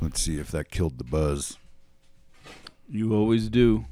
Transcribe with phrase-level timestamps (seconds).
[0.00, 1.58] Let's see if that killed the buzz.
[2.88, 3.84] You always do.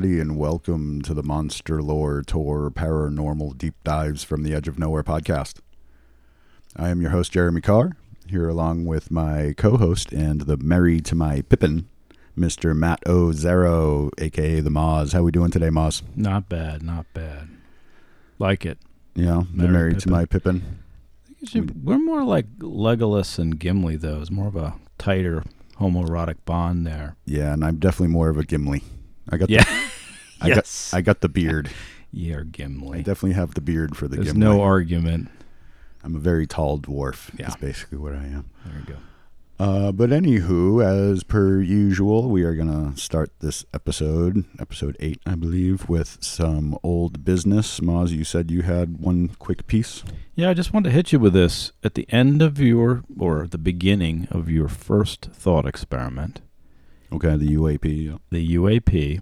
[0.00, 4.78] Everybody, and welcome to the Monster Lore Tour Paranormal Deep Dives from the Edge of
[4.78, 5.58] Nowhere podcast.
[6.74, 11.02] I am your host, Jeremy Carr, here along with my co host and the Merry
[11.02, 11.86] to my Pippin,
[12.38, 12.74] Mr.
[12.74, 13.32] Matt O.
[13.32, 15.12] Zero, aka the Moz.
[15.12, 16.00] How we doing today, Moz?
[16.16, 17.50] Not bad, not bad.
[18.38, 18.78] Like it.
[19.14, 20.78] Yeah, the Merry Merry to my Pippin.
[21.44, 24.22] Should- we're more like Legolas and Gimli, though.
[24.22, 25.44] It's more of a tighter
[25.78, 27.16] homoerotic bond there.
[27.26, 28.82] Yeah, and I'm definitely more of a Gimli.
[29.32, 29.62] I got Yeah.
[29.62, 29.79] the,
[30.40, 30.90] I yes.
[30.90, 31.70] got I got the beard.
[32.12, 32.98] You're Gimli.
[32.98, 34.40] I definitely have the beard for the There's Gimli.
[34.40, 35.28] no argument.
[36.02, 37.30] I'm a very tall dwarf.
[37.38, 37.46] Yeah.
[37.48, 38.50] That's basically what I am.
[38.64, 38.96] There you go.
[39.62, 45.34] Uh, but anywho, as per usual, we are gonna start this episode, episode eight, I
[45.34, 47.78] believe, with some old business.
[47.78, 50.02] Moz, you said you had one quick piece.
[50.34, 51.72] Yeah, I just wanted to hit you with this.
[51.84, 56.40] At the end of your, or the beginning of your first thought experiment,
[57.12, 58.06] Okay, the UAP.
[58.06, 58.16] yeah.
[58.30, 59.20] the UAP,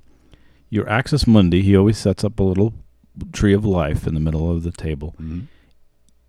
[0.71, 2.75] your Axis Mundi, he always sets up a little
[3.33, 5.15] tree of life in the middle of the table.
[5.21, 5.47] Mhm.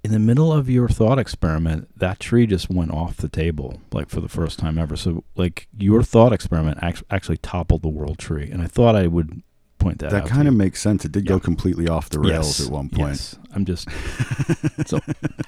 [0.04, 4.10] In the middle of your thought experiment, that tree just went off the table, like
[4.10, 4.96] for the first time ever.
[4.96, 8.50] So, like, your thought experiment act- actually toppled the world tree.
[8.50, 9.42] And I thought I would
[9.78, 11.04] point that, That kind of makes sense.
[11.04, 13.10] It did go completely off the rails Yes, at one point.
[13.10, 13.36] Yes.
[13.54, 13.88] I'm just,
[14.78, 14.94] that's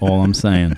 [0.01, 0.75] all I'm saying.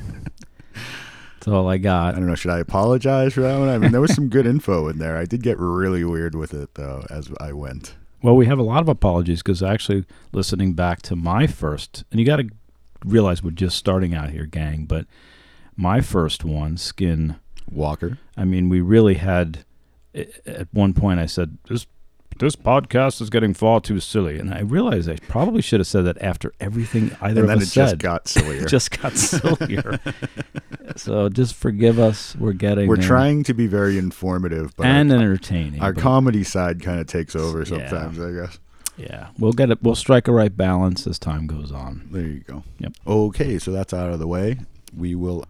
[1.36, 2.14] That's all I got.
[2.16, 2.36] I don't know.
[2.36, 3.70] Should I apologize for that one?
[3.70, 5.18] I mean, there was some good info in there.
[5.18, 7.96] I did get really weird with it though as I went.
[8.24, 12.20] Well, we have a lot of apologies because actually listening back to my first, and
[12.20, 12.50] you got to
[13.06, 14.86] realize we're just starting out here, gang.
[14.86, 15.06] But
[15.76, 17.36] my first one, Skin.
[17.72, 18.18] Walker.
[18.36, 19.66] I mean, we really had.
[20.14, 21.88] At one point, I said this
[22.40, 26.04] this podcast is getting far too silly, and I realized I probably should have said
[26.06, 28.64] that after everything either and then of it us just got sillier.
[28.64, 30.00] It just got sillier.
[30.96, 32.36] so just forgive us.
[32.36, 33.08] We're getting We're there.
[33.08, 35.82] trying to be very informative, but and our, entertaining.
[35.82, 37.66] our comedy side kind of takes over Yeah.
[37.90, 38.60] sometimes, I guess.
[38.98, 39.82] yeah, we'll get it.
[39.82, 42.08] We'll strike a right balance as time goes on.
[42.12, 42.64] There you go.
[42.80, 42.94] Yep.
[43.08, 44.60] Okay, so that's out of the way.
[44.96, 45.46] We will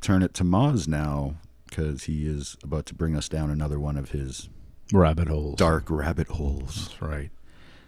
[0.00, 1.34] turn it to Moz now
[1.68, 4.48] because he is about to bring us down another one of his
[4.94, 5.56] Rabbit holes.
[5.56, 6.88] dark rabbit holes.
[6.88, 7.30] That's right.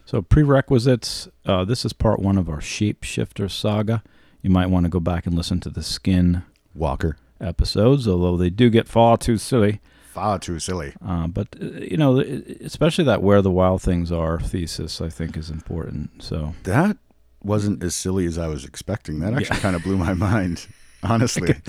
[0.04, 1.28] So prerequisites.
[1.44, 4.02] Uh, this is part one of our shapeshifter saga.
[4.42, 6.42] You might want to go back and listen to the skin
[6.74, 7.16] Walker.
[7.40, 9.80] episodes, although they do get far too silly.
[10.12, 10.94] Far too silly.
[11.04, 15.36] Uh, but uh, you know, especially that where the wild things are thesis, I think
[15.36, 16.22] is important.
[16.22, 16.96] So That
[17.42, 19.18] wasn't as silly as I was expecting.
[19.20, 19.62] That actually Yeah.
[19.62, 20.66] kind of blew my mind,
[21.02, 21.54] honestly.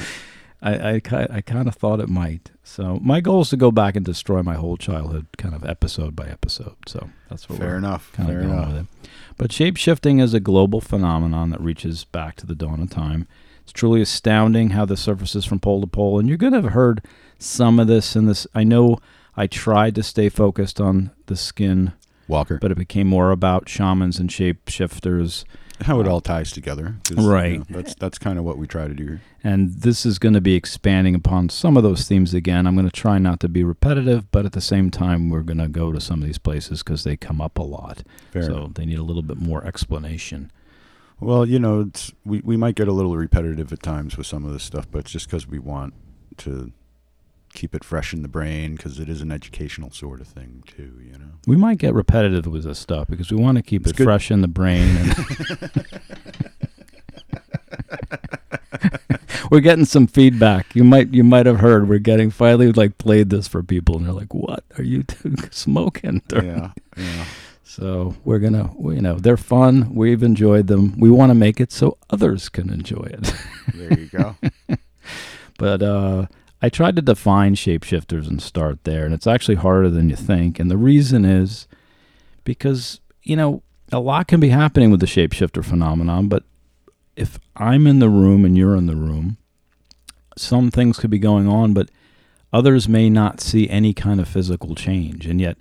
[0.61, 2.51] I I, I kind of thought it might.
[2.63, 6.15] So my goal is to go back and destroy my whole childhood, kind of episode
[6.15, 6.75] by episode.
[6.87, 8.11] So that's what Fair we're enough.
[8.13, 8.67] kind Fair of going enough.
[8.73, 8.87] with it.
[9.37, 13.27] But shapeshifting is a global phenomenon that reaches back to the dawn of time.
[13.63, 16.71] It's truly astounding how this surfaces from pole to pole, and you're going to have
[16.71, 17.03] heard
[17.37, 18.47] some of this in this.
[18.55, 18.97] I know
[19.35, 21.91] I tried to stay focused on the skin,
[22.27, 22.57] Walker.
[22.61, 25.43] but it became more about shamans and shapeshifters.
[25.81, 26.95] How it all ties together.
[27.07, 27.59] 'cause, you Right.
[27.59, 29.21] know, that's that's kind of what we try to do here.
[29.43, 32.65] And this is going to be expanding upon some of those themes again.
[32.65, 35.59] I'm going to try not to be repetitive, but at the same time, we're going
[35.59, 38.03] to go to some of these places because they come up a lot.
[38.31, 40.51] Fair so they need a little bit more explanation.
[41.19, 44.45] Well, you know, it's, we we might get a little repetitive at times with some
[44.45, 45.93] of this stuff, but it's just because we want
[46.37, 46.71] to
[47.57, 50.93] keep it fresh in the brain because it is an educational sort of thing too.
[51.03, 51.31] You know.
[51.47, 54.03] We might get repetitive with this stuff because we want to keep It's it good.
[54.05, 54.95] fresh in the brain.
[54.97, 55.15] And
[59.51, 60.75] we're getting some feedback.
[60.75, 64.05] You might you might have heard we're getting finally like played this for people and
[64.05, 65.03] they're like, "What are you
[65.51, 66.71] smoking?" yeah.
[66.95, 67.25] Yeah.
[67.63, 69.93] So we're gonna, you know, they're fun.
[69.93, 70.97] We've enjoyed them.
[70.99, 73.33] We want to make it so others can enjoy it.
[73.73, 74.35] There you go.
[75.59, 76.27] But uh,
[76.61, 80.59] I tried to define shapeshifters and start there, and it's actually harder than you think.
[80.59, 81.67] And the reason is
[82.43, 83.61] because you know,
[83.91, 86.43] a lot can be happening with the shapeshifter phenomenon, but
[87.17, 89.37] if I'm in the room and you're in the room,
[90.37, 91.89] some things could be going on, but
[92.53, 95.25] others may not see any kind of physical change.
[95.25, 95.57] And yet,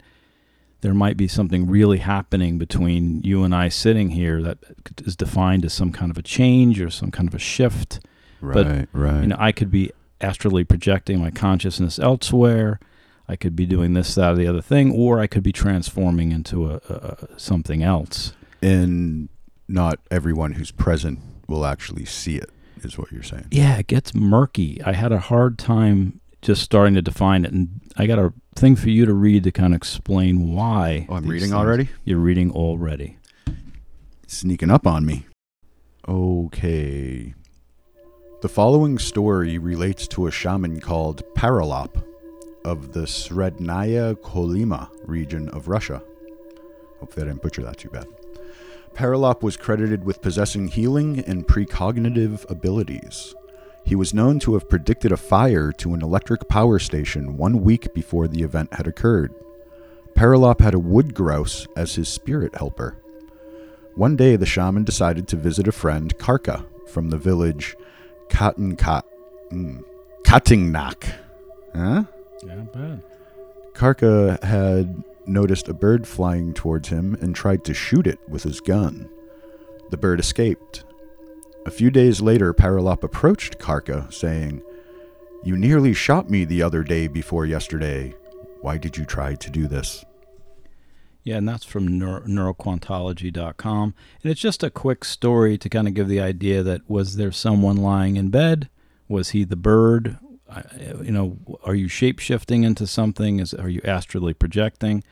[0.82, 4.58] there might be something really happening between you and I sitting here that
[5.04, 7.98] is defined as some kind of a change or some kind of a shift.
[8.40, 9.22] Right, right.
[9.22, 9.90] You know, I could be
[10.20, 12.78] astrally projecting my consciousness elsewhere.
[13.28, 16.30] I could be doing this, that, or the other thing, or I could be transforming
[16.30, 18.32] into a, a something else.
[18.62, 19.28] and
[19.68, 21.18] not everyone who's present
[21.48, 22.50] will actually see it,
[22.84, 23.46] is what you're saying.
[23.50, 24.80] Yeah, it gets murky.
[24.84, 28.76] I had a hard time just starting to define it, and I got a thing
[28.76, 31.06] for you to read to kind of explain why.
[31.08, 31.88] Oh, I'm reading things- already?
[32.04, 33.18] You're reading already.
[34.28, 35.26] Sneaking up on me.
[36.08, 37.34] Okay.
[38.42, 42.04] The following story relates to a shaman called Parilop
[42.66, 46.02] of the Srednaya Kolyma region of Russia.
[47.00, 48.06] Hopefully, I didn't butcher that too bad.
[48.92, 53.34] Parilop was credited with possessing healing and precognitive abilities.
[53.86, 57.94] He was known to have predicted a fire to an electric power station one week
[57.94, 59.32] before the event had occurred.
[60.14, 62.98] Parilop had a wood grouse as his spirit helper.
[63.94, 67.74] One day, the shaman decided to visit a friend, Karka, from the village
[68.28, 69.02] Katinkat,
[69.50, 69.82] mm,
[70.24, 71.12] Katingnak.
[71.74, 72.04] Huh?
[72.44, 73.02] Yeah, bad.
[73.74, 78.60] Karka had noticed a bird flying towards him and tried to shoot it with his
[78.60, 79.08] gun.
[79.90, 80.84] The bird escaped.
[81.66, 84.62] A few days later, Parilop approached Karka, saying,
[85.44, 88.14] You nearly shot me the other day before yesterday.
[88.60, 90.04] Why did you try to do this?
[91.26, 93.94] Yeah, and that's from neuro- neuroquantology.com.
[94.22, 97.32] And it's just a quick story to kind of give the idea that was there
[97.32, 98.68] someone lying in bed?
[99.08, 100.18] Was he the bird?
[100.48, 100.62] I-
[101.02, 103.40] You know, are you shape shifting into something?
[103.40, 105.02] Is are you astrally projecting?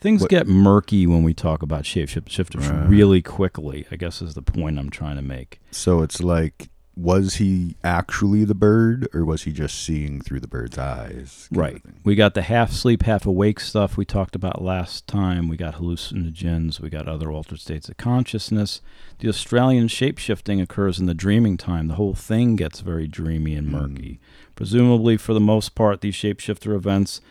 [0.00, 2.88] Things What- get murky when we talk about shape shifters Right.
[2.88, 3.84] really quickly.
[3.90, 5.60] I guess is the point I'm trying to make.
[5.72, 10.48] So it's like, was he actually the bird, or was he just seeing through the
[10.48, 11.48] bird's eyes?
[11.50, 11.82] Right.
[12.04, 15.48] We got the half sleep, half awake stuff we talked about last time.
[15.48, 16.80] We got hallucinogens.
[16.80, 18.82] We got other altered states of consciousness.
[19.20, 21.88] The Australian shape shifting occurs in the dreaming time.
[21.88, 23.76] The whole thing gets very dreamy and hmm.
[23.76, 24.20] murky.
[24.54, 27.22] Presumably, for the most part, these shapeshifter events,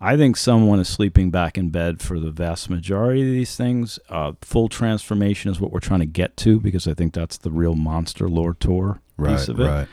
[0.00, 3.98] I think someone is sleeping back in bed for the vast majority of these things.
[4.10, 7.50] Uh, full transformation is what we're trying to get to because I think that's the
[7.50, 9.64] real monster lore tour Right, piece of it.
[9.66, 9.88] right.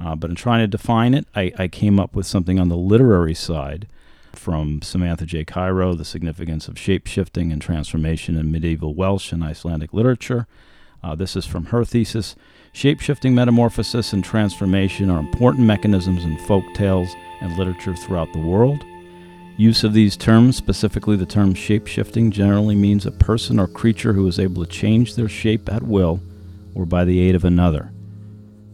[0.00, 2.76] Uh, but in trying to define it, I, I came up with something on the
[2.76, 3.88] literary side
[4.32, 5.44] from Samantha J.
[5.44, 10.46] Cairo, The Significance of Shape Shifting and Transformation in Medieval Welsh and Icelandic Literature.
[11.02, 12.36] Uh, this is from her thesis.
[12.72, 17.10] Shape shifting metamorphosis and transformation are important mechanisms in folk tales
[17.40, 18.84] and literature throughout the world.
[19.60, 24.14] Use of these terms, specifically the term shape shifting, generally means a person or creature
[24.14, 26.18] who is able to change their shape at will
[26.74, 27.92] or by the aid of another.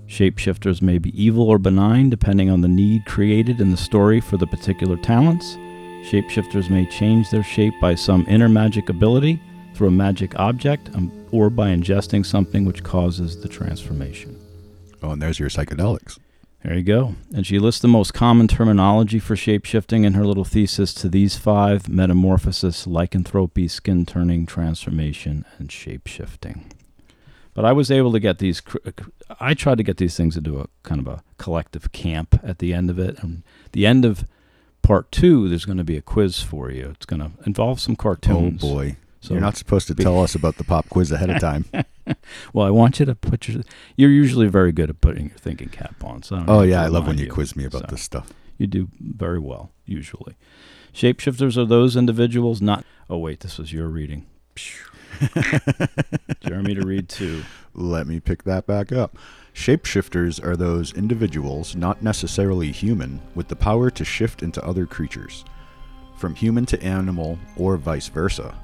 [0.06, 4.36] Shapeshifters may be evil or benign depending on the need created in the story for
[4.36, 5.56] the particular talents.
[6.08, 9.42] Shapeshifters may change their shape by some inner magic ability,
[9.74, 14.38] through a magic object, um, or by ingesting something which causes the transformation.
[15.02, 16.20] Oh, and there's your psychedelics.
[16.62, 17.14] There you go.
[17.34, 21.36] And she lists the most common terminology for shapeshifting in her little thesis to these
[21.36, 26.62] five metamorphosis, lycanthropy, skin turning, transformation, and shapeshifting.
[27.54, 28.60] But I was able to get these.
[28.84, 28.90] Uh,
[29.40, 32.74] I tried to get these things into a kind of a collective camp at the
[32.74, 33.18] end of it.
[33.22, 34.26] And the end of
[34.82, 36.90] part two, there's going to be a quiz for you.
[36.90, 38.62] It's going to involve some cartoons.
[38.62, 38.96] Oh boy.
[39.26, 41.64] So You're not supposed to tell us about the pop quiz ahead of time.
[42.52, 43.64] well, I want you to put your.
[43.96, 46.22] You're usually very good at putting your thinking cap on.
[46.22, 48.02] So I don't oh yeah, I love when remind you quiz me about So- this
[48.02, 48.32] stuff.
[48.56, 50.36] You do very well, usually.
[50.94, 52.84] Shapeshifters are those individuals not.
[53.10, 54.26] Oh, wait, this was your reading.
[56.40, 57.42] Jeremy to read too.
[57.74, 59.18] Let me pick that back up.
[59.52, 65.44] Shapeshifters are those individuals, not necessarily human, with the power to shift into other creatures,
[66.16, 68.54] from human to animal or vice versa.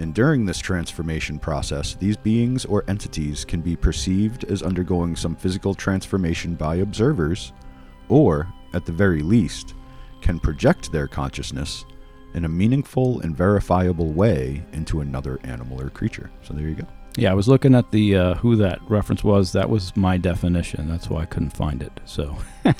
[0.00, 5.36] And during this transformation process, these beings or entities can be perceived as undergoing some
[5.36, 7.52] physical transformation by observers,
[8.08, 9.74] or, at the very least,
[10.22, 11.84] can project their consciousness
[12.32, 16.30] in a meaningful and verifiable way into another animal or creature.
[16.42, 16.86] So there you go.
[17.16, 19.52] Yeah, I was looking at the uh, who that reference was.
[19.52, 20.88] That was my definition.
[20.88, 21.92] That's why I couldn't find it.
[22.04, 22.36] So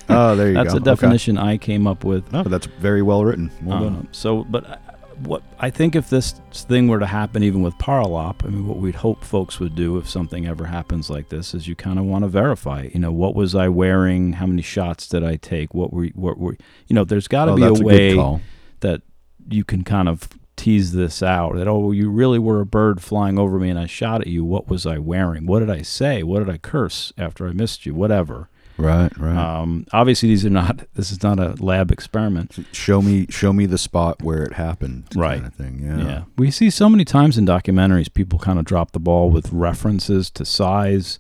[0.09, 0.77] Oh, there you that's go.
[0.77, 2.33] a definition I came up with.
[2.33, 3.51] No, that's very well written.
[3.63, 3.95] Well done.
[3.97, 4.81] Um, so, but
[5.23, 8.79] what I think if this thing were to happen, even with Parilop, I mean, what
[8.79, 12.05] we'd hope folks would do if something ever happens like this is you kind of
[12.05, 12.89] want to verify.
[12.93, 14.35] You know, what was I wearing?
[14.35, 15.75] How many shots did I take?
[15.75, 17.05] What were what were you know?
[17.05, 18.41] There's got to Oh, be a way
[18.81, 19.03] that
[19.49, 23.39] you can kind of tease this out that oh you really were a bird flying
[23.39, 26.23] over me and I shot at you what was I wearing what did I say
[26.23, 28.50] what did I curse after I missed you whatever
[28.81, 29.37] Right, right.
[29.37, 33.67] um, obviously these are not this is not a lab experiment show me, show me
[33.67, 35.37] the spot where it happened, Right.
[35.43, 35.81] Kind of thing.
[35.83, 35.99] yeah.
[36.05, 36.23] Yeah.
[36.37, 40.31] we see so many times in documentaries people kind of drop the ball with references
[40.31, 41.19] to size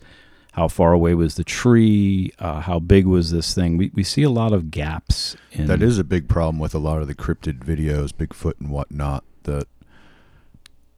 [0.54, 4.22] how far away was the tree uh, how big was this thing we, we see
[4.22, 7.14] a lot of gaps in That is a big problem with a lot of the
[7.14, 9.24] cryptid videos, Bigfoot and whatnot.
[9.44, 9.66] That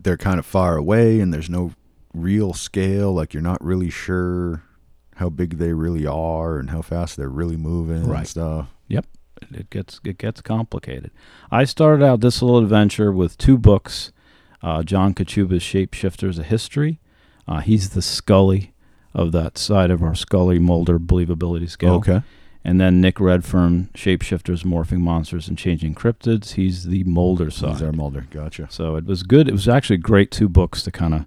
[0.01, 1.73] they're kind of far away, and there's no
[2.13, 3.13] real scale.
[3.15, 4.63] Like you're not really sure
[5.23, 8.19] how big they really are and how fast they're really moving Right.
[8.19, 8.67] and stuff.
[8.89, 9.07] Yep.
[9.53, 11.11] It gets it gets complicated.
[11.51, 14.11] I started out this little adventure with two books.
[14.63, 16.99] Uh, John Kachuba's Shapeshifters: A History.
[17.49, 18.73] Uh, he's the Scully
[19.15, 21.95] of that side of our Scully Mulder believability scale.
[21.95, 22.23] Okay.
[22.65, 26.53] And then Nick Redfern, Shapeshifters: Morphing Monsters and Changing Cryptids.
[26.53, 27.75] He's the Mulder side.
[27.75, 28.27] These are Mulder.
[28.31, 28.67] Gotcha.
[28.71, 29.49] So it was good.
[29.49, 31.27] It was actually great two books to kind of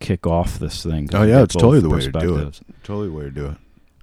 [0.00, 1.08] kick off this thing.
[1.12, 2.60] Oh, yeah, it's totally the way to do it.
[2.82, 3.56] Totally the way to do it.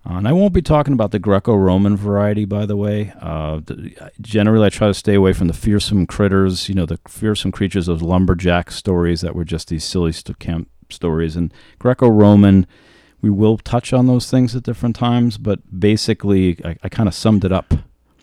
[0.09, 3.11] Uh, and I won't be talking about the Greco-Roman variety, by the way.
[3.19, 6.99] Uh, the, generally, I try to stay away from the fearsome critters, you know, the
[7.07, 11.35] fearsome creatures of lumberjack stories that were just these silly st- camp stories.
[11.35, 12.65] And Greco-Roman,
[13.21, 17.15] we will touch on those things at different times, but basically, I, I kind of
[17.15, 17.73] summed it up.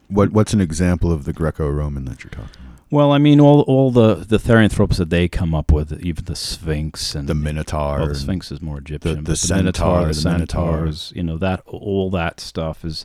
[0.08, 2.73] What What's an example of the Greco-Roman that you're talking about?
[2.94, 6.36] Well, I mean, all all the the therianthropes that they come up with, even the
[6.36, 7.98] Sphinx and The Minotaur.
[7.98, 9.24] well, the Sphinx is more Egyptian.
[9.24, 9.62] the but centaur,
[10.02, 10.72] Minotaur, the the Minotaur.
[10.76, 13.04] centaurs, you know that all that stuff is,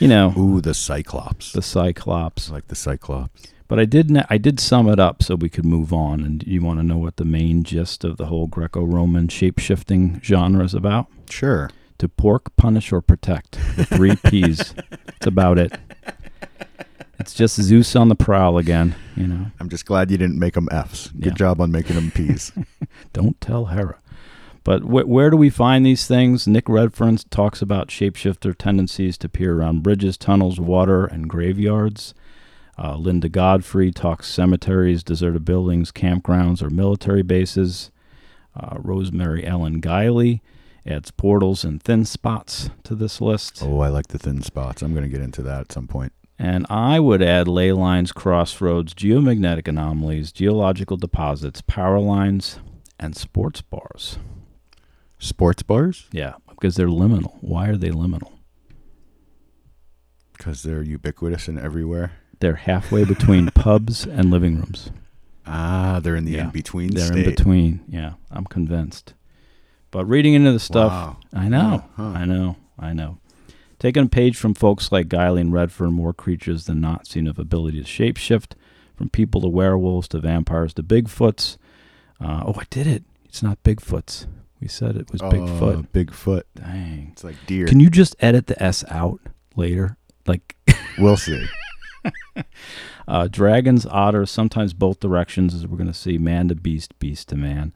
[0.00, 1.52] you know, Ooh, the Cyclops.
[1.52, 2.50] the Cyclops.
[2.50, 3.46] like the Cyclops.
[3.68, 6.24] But I did na- I did sum it up so we could move on.
[6.24, 10.64] And you want to know what the main gist of the whole Greco-Roman shape-shifting genre
[10.64, 11.06] is about?
[11.30, 11.70] Sure.
[11.98, 13.52] To pork, punish, or protect.
[13.76, 14.74] The three P's.
[14.90, 15.72] That's about it.
[17.24, 18.94] It's just Zeus on the prowl again.
[19.16, 21.08] You know, I'm just glad you didn't make them F's.
[21.08, 21.32] Good Yeah.
[21.32, 22.52] job on making them P's.
[23.14, 23.96] don't tell Hera.
[24.62, 26.46] But wh- where do we find these things?
[26.46, 32.12] Nick Redfern talks about shapeshifter tendencies to appear around bridges, tunnels, water, and graveyards.
[32.78, 37.90] Uh, Linda Godfrey talks cemeteries, deserted buildings, campgrounds, or military bases.
[38.54, 40.40] Uh, Rosemary Ellen Guiley
[40.86, 43.60] adds portals and thin spots to this list.
[43.62, 44.82] oh, I like the thin spots.
[44.82, 46.12] I'm going to get into that at some point.
[46.38, 52.58] And I would add ley lines, crossroads, geomagnetic anomalies, geological deposits, power lines,
[52.98, 54.18] and sports bars.
[55.18, 56.06] Sports bars?
[56.12, 57.36] Yeah, because they're liminal.
[57.40, 58.32] Why are they liminal?
[60.36, 62.12] Because they're ubiquitous and everywhere.
[62.40, 64.90] They're halfway between pubs and living rooms.
[65.46, 66.44] Ah, they're in the Yeah.
[66.46, 67.24] in between They're state.
[67.26, 67.80] in between.
[67.88, 69.14] Yeah, I'm convinced.
[69.90, 71.16] But reading into the stuff, Wow.
[71.32, 72.02] I know, Huh.
[72.08, 73.18] I know, I know.
[73.84, 77.38] Taking a page from folks like Guiley and Redfern, more creatures than not seen of
[77.38, 78.52] ability to shapeshift,
[78.96, 81.58] from people to werewolves to vampires to Bigfoots.
[82.18, 83.04] Uh, oh, I did it.
[83.26, 84.26] It's not Bigfoots.
[84.58, 85.88] We said it was Oh, Bigfoot.
[85.88, 86.44] Bigfoot.
[86.56, 87.10] Dang.
[87.12, 87.66] It's like deer.
[87.66, 89.20] Can you just edit the S out
[89.54, 89.98] later?
[90.26, 90.56] Like
[90.98, 91.44] we'll see.
[93.06, 97.28] uh, dragons, otters, sometimes both directions, as we're going to see, man to beast, beast
[97.28, 97.74] to man.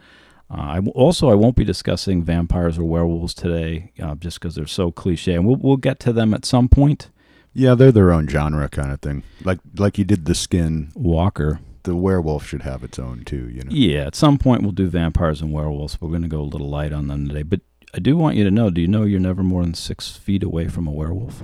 [0.51, 4.55] Uh, I w- also, I won't be discussing vampires or werewolves today, uh, just because
[4.55, 7.11] they're so cliche, and we'll we'll get to them at some point.
[7.53, 9.25] Yeah, they're their own genre kind of thing.
[9.45, 10.91] Like like you did the skin.
[10.95, 13.49] Walker, The werewolf should have its own too.
[13.51, 13.71] You know.
[13.73, 16.01] yeah, at some point we'll do vampires and werewolves.
[16.01, 17.61] We're going to go a little light on them today, but
[17.95, 18.71] I do want you to know.
[18.71, 21.43] Do you know you're never more than six feet away from a werewolf?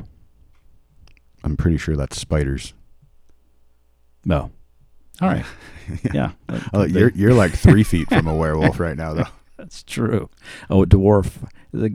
[1.43, 2.73] I'm pretty sure that's spiders.
[4.25, 4.51] No.
[5.21, 5.45] All right.
[6.15, 6.33] yeah.
[6.73, 9.29] Oh, you're you're like three feet from a werewolf right now, though.
[9.57, 10.29] That's true.
[10.71, 11.49] Oh, a dwarf.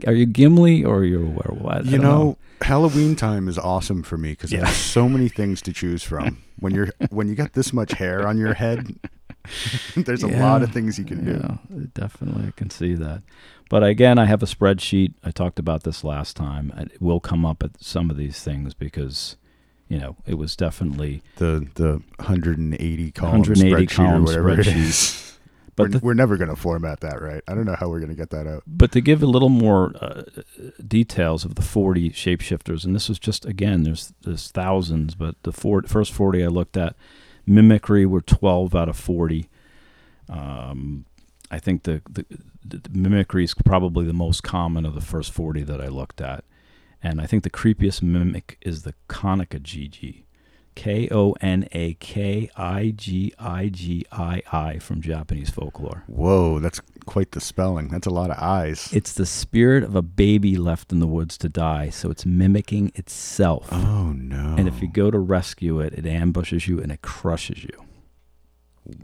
[0.06, 1.66] Are you Gimli or are you're a werewolf?
[1.72, 4.60] I- You don't know, Halloween time is awesome for me because Yeah.
[4.64, 6.38] there's so many things to choose from.
[6.58, 8.94] When you're when you got this much hair on your head,
[9.96, 11.58] there's a lot of things you can do.
[11.72, 13.22] Yeah, definitely, I can see that.
[13.68, 15.14] But again, I have a spreadsheet.
[15.24, 16.72] I talked about this last time.
[16.76, 19.36] It will come up at some of these things because,
[19.90, 21.20] you know, it was definitely.
[21.36, 25.26] The the 180 column 180 spreadsheet column or whatever spreadsheet.
[25.76, 27.42] But we're, the, we're never going to format that right.
[27.46, 28.64] I don't know how we're going to get that out.
[28.66, 30.24] but to give a little more uh,
[30.86, 35.52] details of the 40 shapeshifters, and this was just again, there's there's thousands, but the
[35.52, 36.96] four, first 40 I looked at,
[37.46, 39.48] mimicry were 12 out of 40.
[40.28, 41.06] Um,
[41.50, 42.26] I think the, the,
[42.64, 46.44] the mimicry is probably the most common of the first 40 that I looked at.
[47.02, 50.26] And I think the creepiest mimic is the Konica Gigi.
[50.76, 56.04] K O N A K I G I G I I from Japanese folklore.
[56.06, 57.88] Whoa, that's quite the spelling.
[57.88, 58.88] That's a lot of eyes.
[58.92, 62.92] It's the spirit of a baby left in the woods to die, so it's mimicking
[62.94, 63.68] itself.
[63.72, 64.54] oh no!
[64.56, 67.84] And if you go to rescue it, it ambushes you and it crushes you.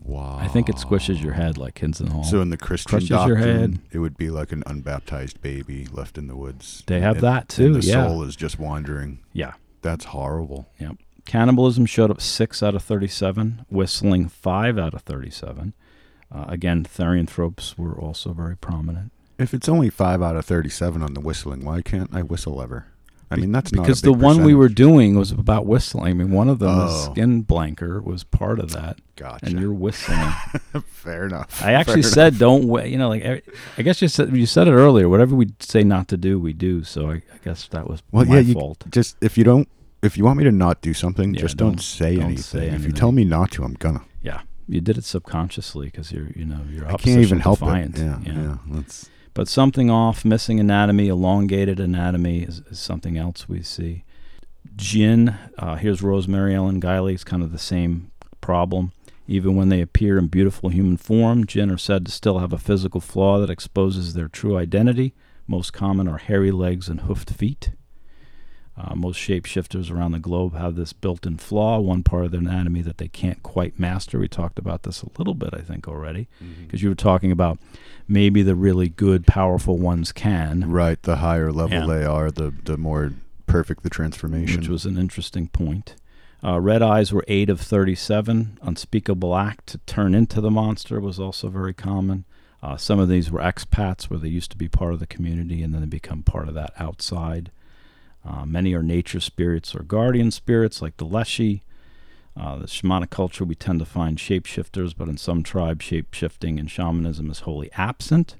[0.02, 0.38] Wow.
[0.40, 2.24] I think it squishes your head like Hinson Hall.
[2.24, 3.78] So in the Christian your doctrine, head.
[3.92, 6.82] it would be like an unbaptized baby left in the woods.
[6.86, 8.06] They have And- that too, the yeah.
[8.08, 9.20] soul is just wandering.
[9.32, 9.52] yeah.
[9.82, 10.68] That's horrible.
[10.80, 10.96] Yep.
[11.26, 15.74] Cannibalism showed up 6 out of 37, whistling 5 out of 37.
[16.32, 19.12] Uh, again, therianthropes were also very prominent.
[19.38, 22.86] If it's only five out of thirty-seven on the whistling, why can't I whistle ever?
[23.30, 26.06] I mean, that's because the one we were doing was about whistling.
[26.10, 27.10] I mean, one of them, the Oh.
[27.12, 29.46] skin walker, was part of that, Gotcha.
[29.46, 30.30] and you're whistling.
[30.86, 31.60] Fair enough.
[31.62, 33.24] I actually Fair said, "Don't wait." You know, like
[33.78, 35.08] I guess you said you said it earlier.
[35.08, 36.84] Whatever we say not to do, we do.
[36.84, 38.84] So I, I guess that was Well, my yeah, you- fault.
[38.90, 39.68] just if you don't
[40.02, 42.42] if you want me to not do something Yeah, just don't, don't- say don't anything
[42.42, 46.12] say if you tell me not to i'm gonna Yeah, you did it subconsciously because
[46.12, 47.98] you're, you know, you're i can't even help defiant.
[47.98, 53.46] it yeah yeah, that's But something off, missing anatomy, elongated anatomy is, is something else
[53.46, 54.02] we see.
[54.76, 57.12] Jinn, uh, here's Rosemary Ellen Guiley.
[57.12, 58.92] It's kind of the same problem.
[59.28, 62.58] Even when they appear in beautiful human form, jinn are said to still have a
[62.58, 65.12] physical flaw that exposes their true identity.
[65.46, 67.72] Most common are hairy legs and hoofed feet.
[68.78, 72.40] Uh, most shapeshifters around the globe have this built in flaw, one part of their
[72.40, 74.18] anatomy that they can't quite master.
[74.18, 76.28] We talked about this a little bit, I think, already,
[76.62, 77.58] because you were talking about
[78.06, 81.86] maybe the really good, powerful ones can, right the higher level Yeah.
[81.86, 83.12] they are the the more
[83.46, 85.94] perfect the transformation which was an interesting point.
[86.44, 88.58] Uh, red eyes were 8 of 37.
[88.60, 92.24] Unspeakable act to turn into the monster was also very common.
[92.62, 95.62] Uh, some of these were expats where they used to be part of the community
[95.62, 97.50] and then they become part of that outside.
[98.26, 101.62] Uh, many are nature spirits or guardian spirits like the Leshy.
[102.36, 106.70] Uh, the shamanic culture, we tend to find shapeshifters, but in some tribes, shapeshifting and
[106.70, 108.34] shamanism is wholly absent.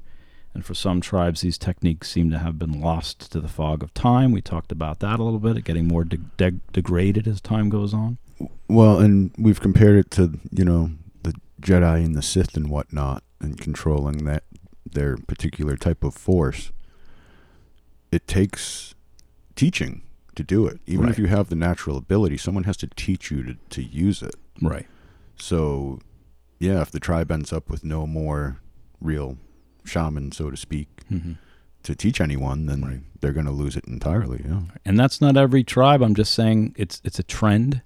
[0.53, 3.95] And for some tribes, these techniques seem to have been lost to the fog of
[3.95, 4.33] time.
[4.33, 7.95] We talked about that a little bit, getting more de- de- degraded as time goes
[7.95, 8.19] on.
[8.69, 10.91] well and we've compared it to you know
[11.23, 14.43] the jedi and the sith and whatnot and controlling that
[14.85, 16.71] their particular type of force
[18.13, 18.95] it takes
[19.57, 20.03] teaching
[20.35, 23.43] to do it even if you have the natural ability someone has to teach you
[23.43, 24.87] to, to use it Right.
[25.39, 25.99] So,
[26.59, 28.59] yeah, if the tribe ends up with no more
[29.03, 29.37] real
[29.85, 31.33] shaman, so to speak, hmm
[31.83, 33.01] to teach anyone, then Right.
[33.21, 34.43] they're going to lose it entirely.
[34.45, 34.63] Yeah.
[34.85, 36.03] And that's not every tribe.
[36.03, 37.83] I'm just saying it's it's a trend.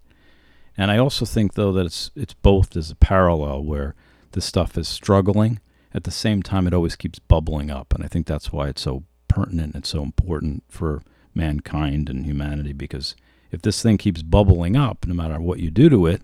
[0.75, 3.95] And I also think though that it's it's both as a parallel where
[4.33, 5.59] the stuff is struggling
[5.93, 8.81] at the same time it always keeps bubbling up and I think that's why it's
[8.81, 11.03] so pertinent and so important for
[11.35, 13.15] mankind and humanity because
[13.51, 16.23] if this thing keeps bubbling up no matter what you do to it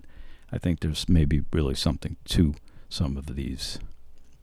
[0.52, 2.54] I think there's maybe really something to
[2.88, 3.78] some of these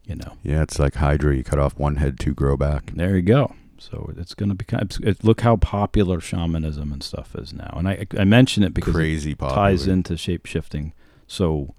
[0.04, 1.34] you know Yeah, it's like Hydra.
[1.36, 2.92] You cut off one head, two grow back.
[2.94, 3.54] there you go.
[3.78, 4.88] So it's going to become.
[5.02, 8.94] It, look how popular shamanism and stuff is now, and I I mention it because
[8.94, 9.70] Crazy it popular.
[9.70, 10.92] ties into shape shifting
[11.26, 11.74] so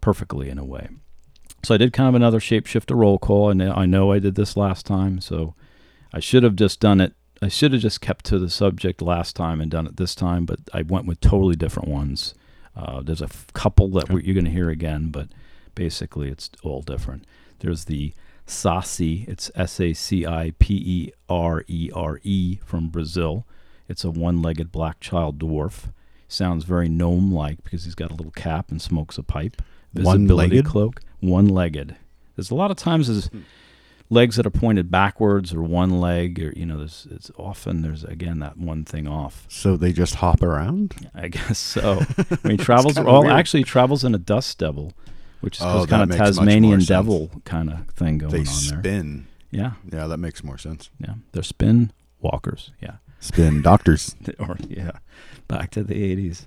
[0.00, 0.88] perfectly in a way.
[1.62, 4.56] So I did kind of another shapeshifter roll call, and I know I did this
[4.56, 5.54] last time, so
[6.12, 7.12] I should have just done it.
[7.42, 10.44] I should have just kept to the subject last time and done it this time,
[10.44, 12.34] but I went with totally different ones.
[12.76, 14.14] Uh, there's a f- couple that Okay.
[14.14, 15.28] we you're going to hear again, but
[15.74, 17.24] basically it's all different.
[17.60, 18.12] There's the
[18.46, 23.46] Saci, it's S A C I P E R E R E from Brazil.
[23.88, 25.90] It's a one legged black child dwarf.
[26.28, 29.62] Sounds very gnome like because he's got a little cap and smokes a pipe.
[29.94, 30.64] Visibility One-legged?
[30.66, 31.00] cloak.
[31.20, 31.96] One legged.
[32.36, 33.40] There's a lot of times there's Hmm.
[34.12, 38.02] Legs that are pointed backwards or one leg or you know there's it's often there's
[38.04, 39.46] again that one thing off.
[39.48, 40.94] So they just hop around?
[41.14, 42.00] I guess so.
[42.18, 42.98] I mean, travels.
[42.98, 43.32] Well, weird.
[43.32, 44.92] actually, travels in a dust devil,
[45.40, 48.38] which is Oh, kind of makes much more Tasmanian devil kind of thing going they
[48.40, 48.52] on there.
[48.80, 49.26] spin.
[49.52, 50.90] Yeah, Yeah, that makes more sense.
[51.00, 51.14] yeah.
[51.32, 52.70] They're spin walkers.
[52.80, 54.14] Yeah, Spin doctors.
[54.38, 54.92] or yeah,
[55.48, 56.46] back to the eighties.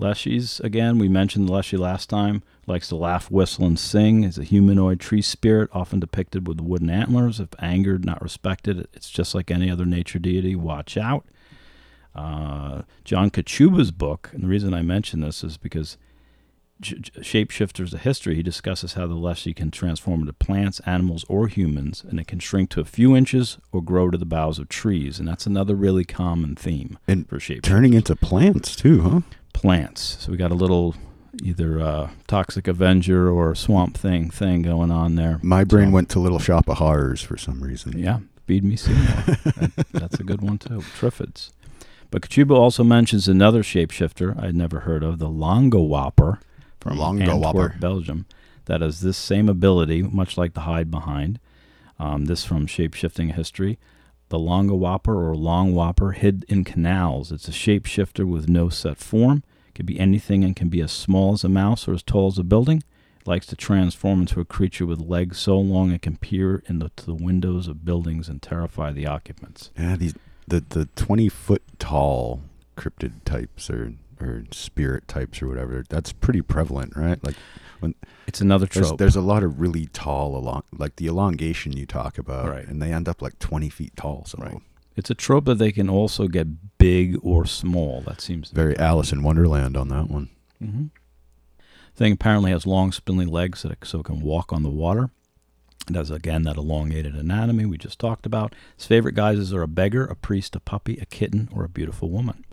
[0.00, 0.98] Leshies again.
[0.98, 2.42] We mentioned Leshy last time.
[2.66, 4.24] Likes to laugh, whistle, and sing.
[4.24, 7.38] Is a humanoid tree spirit, often depicted with wooden antlers.
[7.38, 10.56] If angered, not respected, it's just like any other nature deity.
[10.56, 11.26] Watch out.
[12.14, 15.96] Uh, John Kachuba's book, and the reason I mention this is because
[16.82, 22.04] Shapeshifters of History, he discusses how the Leshy can transform into plants, animals, or humans,
[22.06, 25.18] and it can shrink to a few inches or grow to the boughs of trees.
[25.18, 29.20] And that's another really common theme And for shapeshifters turning into plants, too, huh?
[29.54, 30.18] plants.
[30.20, 30.94] So we got a little
[31.42, 35.38] either uh, toxic avenger or swamp thing thing going on there.
[35.42, 37.98] My brain So- went to Little Shop of Horrors for some reason.
[37.98, 39.02] Yeah, feed me Seymour.
[39.26, 40.80] that, that's a good one too.
[40.98, 41.50] Triffids.
[42.10, 46.38] But Kachuba also mentions another shapeshifter I'd never heard of, the Langwapper
[46.80, 47.44] from Langwapper.
[47.44, 48.26] Antwerp, Belgium,
[48.66, 51.40] that has this same ability, much like the hide behind.
[51.98, 53.78] Um, this from shapeshifting history.
[54.28, 57.32] The Langwapper or Long Whopper hid in canals.
[57.32, 59.42] It's a shapeshifter with no set form.
[59.76, 62.28] It can be anything and can be as small as a mouse or as tall
[62.28, 62.82] as a building.
[63.26, 67.12] likes to transform into a creature with legs so long it can peer into the
[67.14, 69.70] windows of buildings and terrify the occupants.
[69.78, 70.14] Yeah, these
[70.48, 72.40] the the twenty foot tall
[72.74, 75.84] cryptid types or or spirit types or whatever.
[75.90, 77.22] That's pretty prevalent, right?
[77.22, 77.36] Like
[77.80, 77.94] when
[78.26, 78.98] It's another there's, trope.
[78.98, 82.66] there's a lot of really tall along like the elongation you talk about, Right.
[82.66, 84.24] and they end up like twenty feet tall.
[84.24, 84.56] So Right.
[84.96, 88.02] It's a trope that they can also get big or small.
[88.06, 90.30] That seems Very Alice in Wonderland on that one.
[90.58, 90.86] hmm
[91.94, 95.10] Thing apparently has long, spindly legs that it, so it can walk on the water.
[95.88, 98.54] It has again that elongated anatomy we just talked about.
[98.76, 102.10] His favorite guises are a beggar, a priest, a puppy, a kitten, or a beautiful
[102.10, 102.44] woman.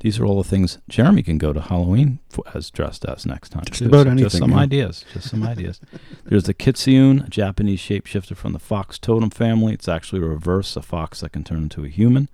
[0.00, 3.48] These are all the things Jeremy can go to Halloween for, as dressed as next
[3.50, 3.64] time.
[3.64, 4.58] Just about Just anything, some yeah.
[4.58, 5.04] ideas.
[5.14, 5.80] Just some ideas.
[6.24, 9.72] There's the kitsune, a Japanese shapeshifter from the fox totem family.
[9.72, 12.28] It's actually a reverse, a fox that can turn into a human.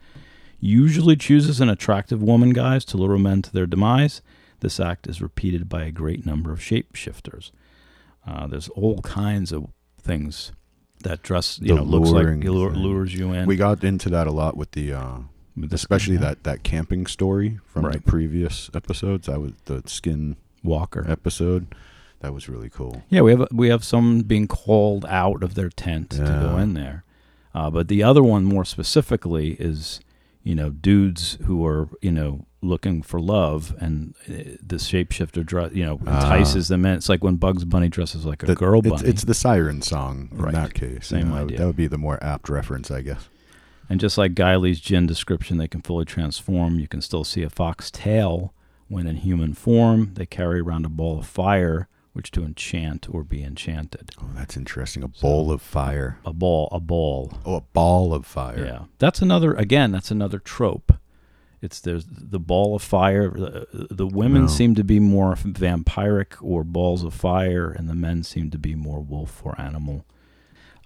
[0.61, 4.22] Usually chooses an attractive woman, guys, to lure men to their demise.
[4.61, 7.51] This act is repeated by a great number of shapeshifters.
[8.27, 9.66] Uh, there's all kinds of
[10.01, 10.53] things
[11.03, 12.81] that dress, you The know, looks like lure, thing.
[12.81, 13.46] lures you in.
[13.46, 15.29] We got into that a lot with the, uh, With this-
[15.70, 16.20] especially yeah.
[16.20, 19.26] that that camping story from the previous episodes.
[19.26, 21.04] That was the skin Walker.
[21.08, 21.74] episode.
[22.20, 23.02] That was really cool.
[23.10, 26.74] Yeah, we have we have some being called out of their tent to go in
[26.74, 27.04] there,
[27.54, 30.00] uh, but the other one more specifically is
[30.44, 35.72] you know dudes who are you know looking for love, and uh, the shapeshifter dress
[35.74, 36.94] you know entices them in.
[36.94, 39.82] It's like when Bugs Bunny dresses like a The- girl bunny, It's, it's the siren
[39.82, 40.54] song in Right.
[40.54, 41.08] that case.
[41.08, 41.58] Same that would- idea.
[41.58, 43.28] That would be the more apt reference, I guess.
[43.92, 46.81] And just like Guiley's jinn description, they can fully transform.
[46.81, 48.55] You can still see a fox tail
[48.88, 50.12] when in human form.
[50.14, 54.12] They carry around a ball of fire, which to enchant or be enchanted.
[54.18, 55.02] Oh, that's interesting.
[55.02, 56.16] A bowl of fire.
[56.24, 57.35] A ball, a ball.
[57.44, 58.64] Oh, a ball of fire.
[58.64, 59.52] Yeah, that's another.
[59.52, 60.94] Again, that's another trope.
[61.61, 63.28] It's there's the ball of fire.
[63.28, 64.48] The, the women No.
[64.48, 68.74] seem to be more vampiric or balls of fire, and the men seem to be
[68.74, 70.07] more wolf or animal.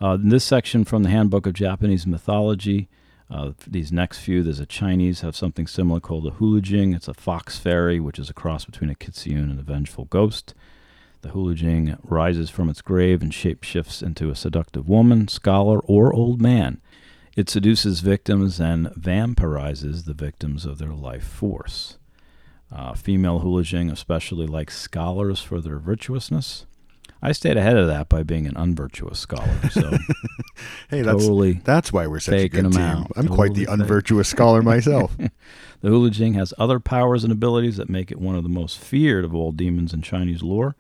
[0.01, 2.89] Uh, in this section from the Handbook of Japanese Mythology,
[3.31, 6.95] uh, these next few, there's a Chinese have something similar called a hulujing.
[6.95, 10.55] It's a fox fairy, which is a cross between a kitsune and a vengeful ghost.
[11.23, 16.41] The hulujing rises from its grave and shapeshifts into a seductive woman, scholar, or old
[16.41, 16.81] man.
[17.35, 21.99] It seduces victims and vampirizes the victims of their life force.
[22.71, 26.67] Uh, female hulujing especially like scholars for their virtuousness.
[27.23, 29.91] I stayed ahead of that by being an unvirtuous scholar, so
[30.91, 31.55] Hey, that's totally.
[31.65, 32.81] that's why we're such a good team.
[32.81, 33.11] out.
[33.17, 35.17] I'm quite the unvirtuous scholar myself.
[35.83, 39.25] The Hulujing has other powers and abilities that make it one of the most feared
[39.27, 40.75] of all demons in Chinese lore.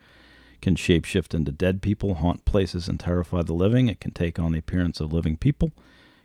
[0.63, 3.89] Can shapeshift into dead people, haunt places, and terrify the living.
[3.89, 5.73] It can take on the appearance of living people.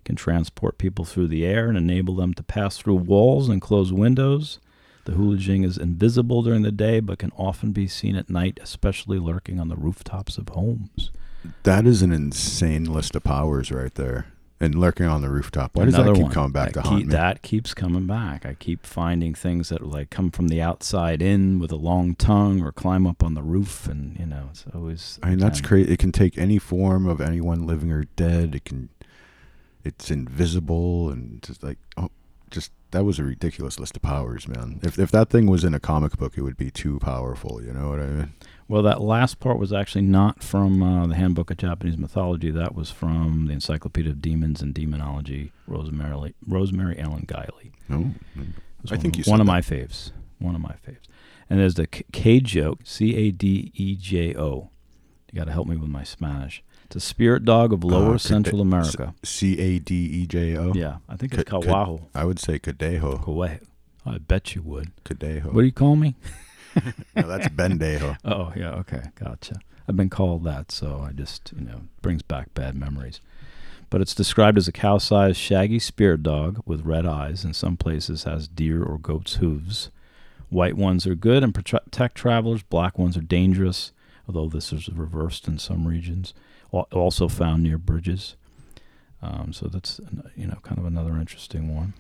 [0.06, 3.92] Can transport people through the air and enable them to pass through walls and close
[3.92, 4.60] windows.
[5.06, 9.20] The Hulujing is invisible during the day, but can often be seen at night, especially
[9.20, 11.12] lurking on the rooftops of homes.
[11.64, 14.28] that is an insane list of powers right there.
[14.60, 15.76] And lurking on the rooftop.
[15.76, 16.32] Why Another does that keep one.
[16.32, 17.12] coming back that to haunt me?
[17.14, 18.46] That keeps coming back.
[18.46, 22.62] I keep finding things that like come from the outside in with a long tongue
[22.62, 25.18] or climb up on the roof, and you know it's always.
[25.24, 25.92] I mean, that's crazy.
[25.92, 28.54] It can take any form of anyone living or dead.
[28.54, 28.90] It can,
[29.84, 32.12] it's invisible and just like, oh,
[32.52, 34.80] just that was a ridiculous list of powers, man.
[34.84, 37.62] If if that thing was in a comic book, it would be too powerful.
[37.64, 38.34] You know what I mean?
[38.68, 42.52] Well, that last part was actually not from uh, the Handbook of Japanese Mythology.
[42.52, 47.72] That was from the Encyclopedia of Demons and Demonology, Rosemary Rosemary Ellen Guiley.
[47.90, 48.12] Oh,
[48.90, 49.52] I think of, you said one of that.
[49.52, 50.12] my faves.
[50.40, 51.04] One of my faves.
[51.50, 54.70] And there's the K- Keijo, C A D E J O.
[55.32, 56.64] You got to help me with my Spanish.
[56.94, 59.16] It's a spirit dog of lower Uh, Central America.
[59.24, 60.74] C A D E J O.
[60.74, 62.02] Yeah, I think it's Ka- ka- Kawahu.
[62.14, 63.24] I would say Kadejo.
[63.24, 63.60] Kauai.
[64.06, 64.92] I bet you would.
[65.06, 65.46] Kadejo.
[65.54, 66.16] What do you call me?
[67.16, 68.18] no, that's Bendejo.
[68.26, 69.62] Oh, yeah, okay, gotcha.
[69.88, 73.22] I've been called that, so I just, you know, brings back bad memories.
[73.90, 77.46] But it's described as a cow sized, shaggy spirit dog with red eyes.
[77.46, 79.92] In some places, has deer or goat's hooves.
[80.50, 83.94] White ones are good and protect travelers, black ones are dangerous,
[84.28, 86.34] although this is reversed in some regions.
[86.74, 88.36] Al- Also found near bridges.
[89.22, 90.02] Um, so that's,
[90.36, 91.94] you know, kind of another interesting one.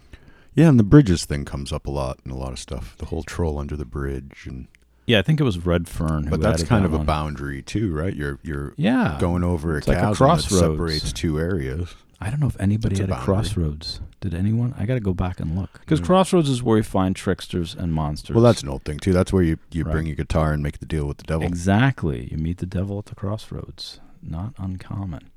[0.55, 2.95] Yeah, and the bridges thing comes up a lot in a lot of stuff.
[2.97, 4.67] The whole troll under the bridge, and
[5.07, 6.25] Yeah, I think it was Red Fern.
[6.25, 8.15] Who but that's kind that of a boundary too, right?
[8.15, 9.17] You're you're Yeah.
[9.19, 10.59] going over a It's like a chasm that crossroads.
[10.59, 11.93] separates two areas.
[12.19, 13.25] I don't know if anybody That's a had a boundary.
[13.25, 13.99] crossroads.
[14.19, 14.75] Did anyone?
[14.77, 16.05] I got to go back and look because Mm.
[16.05, 18.35] crossroads is where you find tricksters and monsters.
[18.35, 19.11] Well, that's an old thing too.
[19.13, 19.91] That's where you, you Right.
[19.93, 21.47] bring your guitar and make the deal with the devil.
[21.47, 22.27] exactly.
[22.31, 23.99] You meet the devil at the crossroads.
[24.21, 25.29] Not uncommon.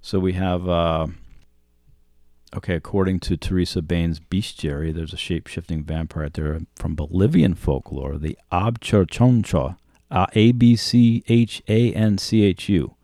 [0.00, 0.68] So we have.
[0.68, 1.06] Uh,
[2.56, 8.18] okay, according to Theresa Bane's Bestiary, there's a shape-shifting vampire out there from Bolivian folklore,
[8.18, 9.76] the Abchorchoncho,
[10.10, 12.94] uh, A B C H A N C H U,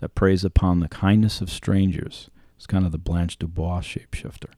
[0.00, 2.30] that preys upon the kindness of strangers.
[2.56, 4.50] It's kind of the Blanche Dubois shapeshifter.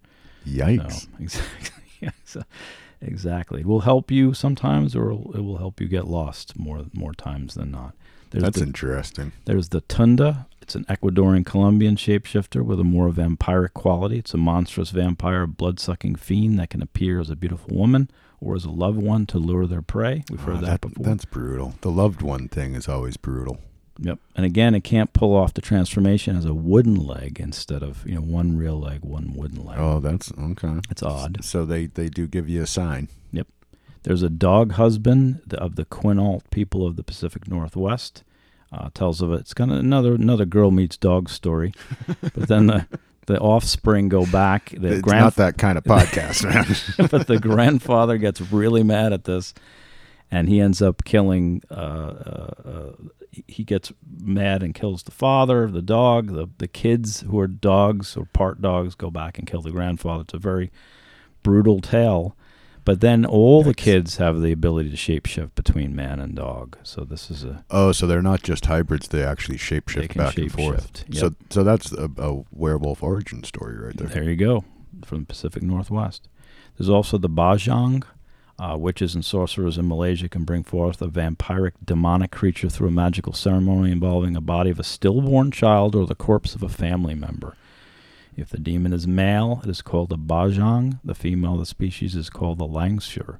[0.46, 1.08] Yikes.
[1.12, 1.82] No, exactly.
[2.00, 2.42] Yeah, so-
[3.00, 3.60] exactly.
[3.60, 7.54] It will help you sometimes, or it will help you get lost more more times
[7.54, 7.94] than not.
[8.30, 9.32] There's That's the, interesting.
[9.44, 10.46] there's the Tunda.
[10.60, 14.18] It's an Ecuadorian Colombian shapeshifter with a more vampiric quality.
[14.18, 18.56] It's a monstrous vampire, blood sucking fiend that can appear as a beautiful woman or
[18.56, 20.24] as a loved one to lure their prey.
[20.28, 21.04] We've ah, heard Oh, that, before.
[21.04, 21.74] That's brutal.
[21.82, 23.58] The loved one thing is always brutal.
[23.98, 24.18] Yep.
[24.34, 28.14] And again, it can't pull off the transformation as a wooden leg instead of you
[28.14, 29.78] know one real leg, one wooden leg.
[29.78, 30.80] Oh, that's okay.
[30.90, 31.44] It's odd.
[31.44, 33.08] So they they do give you a sign.
[33.32, 33.46] Yep.
[34.02, 38.22] There's a dog husband of the Quinault people of the Pacific Northwest.
[38.72, 39.40] Uh, tells of it.
[39.40, 41.72] It's kind of another another girl meets dog story,
[42.34, 42.86] but then the
[43.26, 44.70] the offspring go back.
[44.76, 47.08] The it's grand- not that kind of podcast, man.
[47.10, 49.54] but the grandfather gets really mad at this,
[50.30, 51.62] and he ends up killing.
[51.70, 52.92] Uh, uh, uh,
[53.46, 58.16] he- gets mad and kills the father, the dog, the the kids who are dogs
[58.16, 60.22] or part dogs go back and kill the grandfather.
[60.22, 60.70] It's a very
[61.42, 62.36] brutal tale.
[62.86, 66.78] But then all the kids have the ability to shapeshift between man and dog.
[66.84, 70.22] So this is a oh, so they're not just hybrids; they actually they shapeshift can
[70.22, 71.04] back and forth.
[71.08, 71.18] Yep.
[71.18, 74.06] So so that's a, a werewolf origin story right there.
[74.06, 74.64] There you go,
[75.04, 76.28] from the Pacific Northwest.
[76.78, 78.04] There's also the Bajang.
[78.58, 82.92] Uh, witches and sorcerers in Malaysia can bring forth a vampiric demonic creature through a
[82.92, 87.14] magical ceremony involving a body of a stillborn child or the corpse of a family
[87.14, 87.54] member.
[88.34, 91.00] If the demon is male, it is called a Bajang.
[91.04, 93.38] The female of the species is called the Langsuir.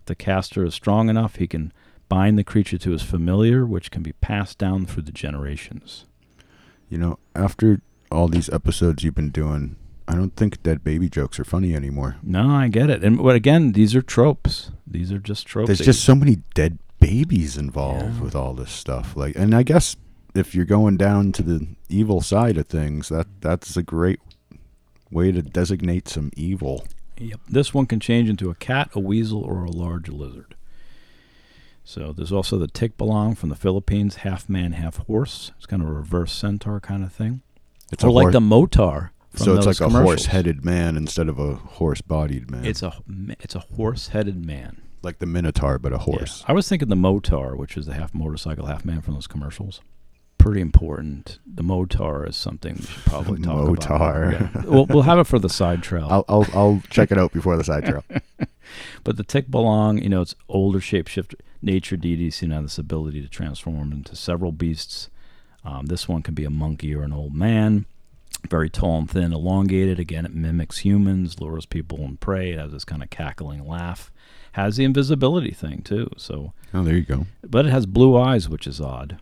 [0.00, 1.72] If the caster is strong enough, he can
[2.08, 6.06] bind the creature to his familiar, which can be passed down through the generations.
[6.88, 9.76] You know, after all these episodes you've been doing,
[10.08, 12.16] I don't think dead baby jokes are funny anymore.
[12.22, 13.04] No, I get it.
[13.04, 14.70] And but again, these are tropes.
[14.86, 15.66] These are just tropes.
[15.68, 18.20] There's just so many dead babies involved Yeah.
[18.22, 19.14] with all this stuff.
[19.16, 19.96] Like, and I guess
[20.34, 24.18] if you're going down to the evil side of things, that that's a great
[25.10, 26.86] way to designate some evil.
[27.18, 27.40] Yep.
[27.48, 30.54] This one can change into a cat, a weasel, or a large lizard.
[31.84, 35.52] So there's also the Tikbalang from the Philippines, half man, half horse.
[35.56, 37.40] It's kind of a reverse centaur kind of thing.
[37.90, 39.10] It's or a like hor- the Motar.
[39.38, 42.64] From so it's those like a horse-headed man instead of a horse-bodied man.
[42.64, 42.92] It's a
[43.40, 44.82] it's a horse-headed man.
[45.02, 46.40] like the Minotaur, but a horse.
[46.40, 46.50] Yeah.
[46.50, 49.80] I was thinking the Motar, which is the half motorcycle, half man from those commercials.
[50.38, 51.38] Pretty important.
[51.46, 54.36] The Motar is something we should probably talk Motar.
[54.36, 54.54] about.
[54.54, 54.62] Yeah.
[54.70, 56.06] We'll, we'll have it for the side trail.
[56.10, 58.04] I'll, I'll I'll check it out before the side trail.
[59.02, 63.28] But the Tikbalang, you know, it's older shapeshifter nature deities, you know, this ability to
[63.28, 65.08] transform into several beasts.
[65.64, 67.86] Um, this one can be a monkey or an old man,
[68.48, 69.98] very tall and thin, elongated.
[69.98, 72.52] Again, it mimics humans, lures people and prey.
[72.52, 74.10] It has this kind of cackling laugh.
[74.52, 76.10] Has the invisibility thing too.
[76.16, 77.26] So, Oh, there you go.
[77.42, 79.18] but it has blue eyes, which is odd.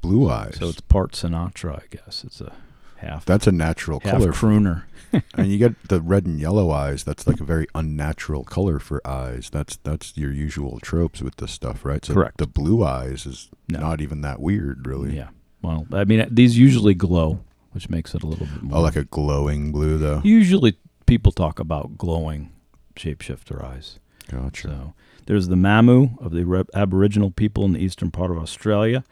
[0.00, 0.56] Blue eyes.
[0.58, 2.24] So it's part Sinatra, I guess.
[2.24, 2.52] It's a
[2.96, 4.32] half that's a natural half color.
[4.32, 4.82] crooner.
[5.34, 7.04] and you get the red and yellow eyes.
[7.04, 9.48] That's like a very unnatural color for eyes.
[9.50, 12.04] That's that's your usual tropes with this stuff, right?
[12.04, 12.36] So Correct.
[12.38, 13.80] The blue eyes is No.
[13.80, 15.16] not even that weird, really.
[15.16, 15.28] Yeah.
[15.62, 17.40] Well, I mean, these usually glow,
[17.74, 18.78] which makes it a little bit more.
[18.78, 20.22] Oh, like a glowing blue, though.
[20.24, 22.52] Usually, people talk about glowing
[22.96, 23.98] shapeshifter eyes.
[24.30, 24.68] Gotcha.
[24.68, 24.94] So
[25.26, 29.04] there's the Mamu of the Re- Aboriginal people in the eastern part of Australia.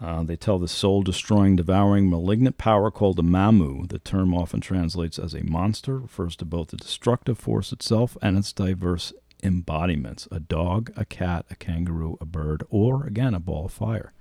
[0.00, 3.88] Uh, they tell the soul-destroying, devouring, malignant power called the Mamu.
[3.88, 8.36] The term often translates as a monster, refers to both the destructive force itself and
[8.36, 9.12] its diverse
[9.44, 14.12] embodiments: a dog, a cat, a kangaroo, a bird, or again a ball of fire.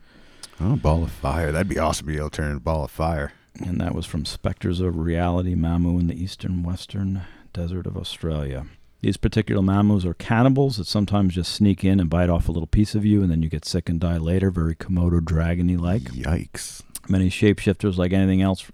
[0.60, 1.52] Oh, ball of fire.
[1.52, 3.34] That'd be awesome to be able to turn into a ball of fire.
[3.60, 7.22] And that was from Spectres of Reality Mamu in the eastern western
[7.54, 8.66] desert of Australia.
[9.02, 12.68] These particular mammals are cannibals that sometimes just sneak in and bite off a little
[12.68, 16.04] piece of you, and then you get sick and die later, very Komodo dragony like.
[16.04, 16.84] Yikes.
[17.10, 18.72] Many shapeshifters, like anything else,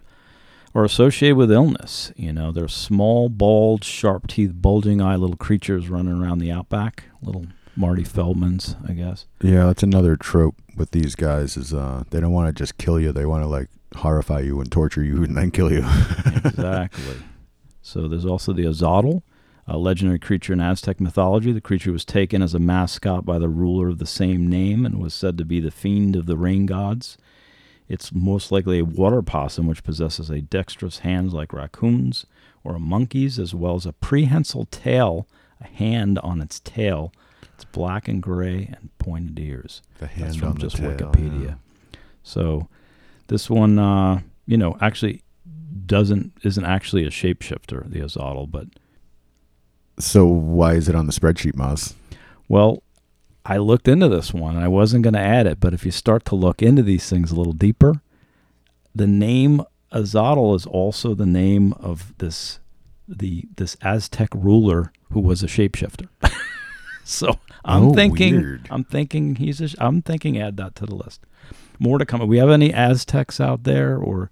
[0.75, 2.11] are associated with illness.
[2.17, 7.05] You know, they're small, bald, sharp teeth, bulging eye little creatures running around the outback.
[7.21, 9.25] Little Marty Feldmans, I guess.
[9.41, 12.99] Yeah, that's another trope with these guys is uh they don't want to just kill
[12.99, 13.11] you.
[13.11, 15.79] They want to like horrify you and torture you and then kill you.
[16.45, 17.15] exactly.
[17.81, 19.21] So there's also the Azotl,
[19.65, 21.51] a legendary creature in Aztec mythology.
[21.51, 24.99] The creature was taken as a mascot by the ruler of the same name and
[25.01, 27.17] was said to be the fiend of the rain gods.
[27.87, 32.25] It's most likely a water possum which possesses a dexterous hands like raccoons
[32.63, 35.25] or a monkey's, as well as a prehensile tail,
[35.61, 37.13] a hand on its tail.
[37.53, 39.81] It's black and gray and pointed ears.
[39.99, 41.43] the That's hand from on the just tail, Wikipedia.
[41.45, 41.99] yeah.
[42.23, 42.67] So
[43.27, 45.21] this one, uh, you know, actually
[45.85, 48.67] doesn't isn't actually a shapeshifter, the Azotl, but
[49.99, 51.93] So why is it on the spreadsheet, Moz?
[52.49, 52.83] well,
[53.45, 55.91] I looked into this one and I wasn't going to add it, but if you
[55.91, 58.01] start to look into these things a little deeper,
[58.93, 59.61] the name
[59.93, 62.59] Azatl is also the name of this
[63.07, 66.07] the this Aztec ruler who was a shapeshifter.
[67.07, 68.67] so I'm Oh, thinking weird.
[68.69, 71.21] I'm thinking he's a, I'm thinking add that to the list.
[71.79, 72.25] More to come.
[72.27, 74.29] We have any Aztecs out there or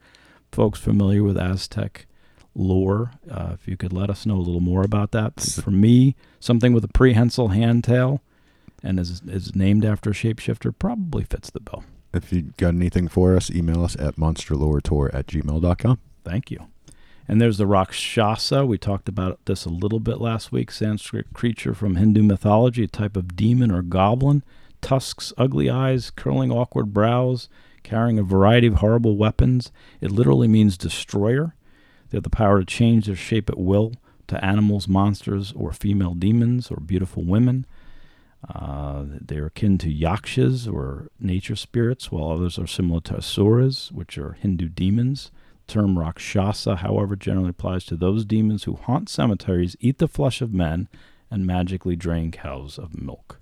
[0.52, 2.08] folks familiar with Aztec
[2.56, 3.12] lore?
[3.30, 5.40] Uh, if you could let us know a little more about that.
[5.40, 8.22] For me, something with a prehensile hand tail
[8.84, 11.84] and is is named after a shapeshifter probably fits the bill.
[12.14, 16.00] If you got anything for us, email us at monsterloretour at gmail.com.
[16.24, 16.68] Thank you.
[17.28, 18.66] And there's the Rakshasa.
[18.66, 20.72] We talked about this a little bit last week.
[20.72, 24.44] Sanskrit creature from Hindu mythology, a type of demon or goblin.
[24.82, 27.50] Tusks, ugly eyes, curling awkward brows,
[27.82, 29.72] carrying a variety of horrible weapons.
[30.02, 31.56] It literally means destroyer.
[32.10, 33.94] They have the power to change their shape at will
[34.28, 37.66] to animals, monsters, or female demons or beautiful women.
[38.48, 44.20] Uh, they're akin to yakshas or nature spirits, while others are similar to asuras, which
[44.20, 45.32] are Hindu demons
[45.68, 50.54] term Rakshasa, however, generally applies to those demons who haunt cemeteries, eat the flesh of
[50.54, 50.88] men,
[51.30, 53.40] and magically drain cows of milk.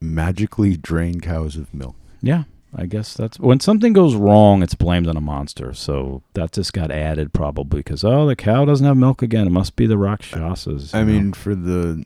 [0.00, 1.96] Magically drain cows of milk.
[2.22, 5.74] Yeah, I guess that's when something goes wrong, it's blamed on a monster.
[5.74, 9.46] So that just got added probably because, oh, the cow doesn't have milk again.
[9.46, 10.94] It must be the Rakshasas.
[10.94, 11.06] I know?
[11.06, 12.04] mean, for the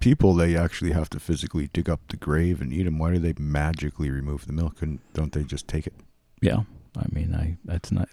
[0.00, 2.98] people, they actually have to physically dig up the grave and eat them.
[2.98, 4.80] Why do they magically remove the milk?
[4.80, 5.94] And don't they just take it?
[6.40, 6.62] yeah,
[6.98, 8.08] I mean, I that's not,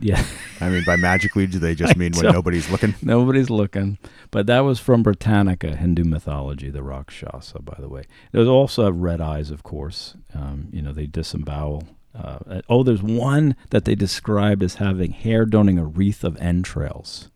[0.00, 0.24] yeah.
[0.60, 2.94] I mean, by magically, do they just mean when nobody's looking?
[3.02, 3.98] Nobody's looking.
[4.30, 8.04] But that was from Britannica, Hindu mythology, the Rakshasa, by the way.
[8.32, 10.14] There's also have red eyes, of course.
[10.34, 11.84] Um, you know, they disembowel.
[12.14, 16.36] Uh, uh, oh, there's one that they described as having hair donning a wreath of
[16.38, 17.30] entrails.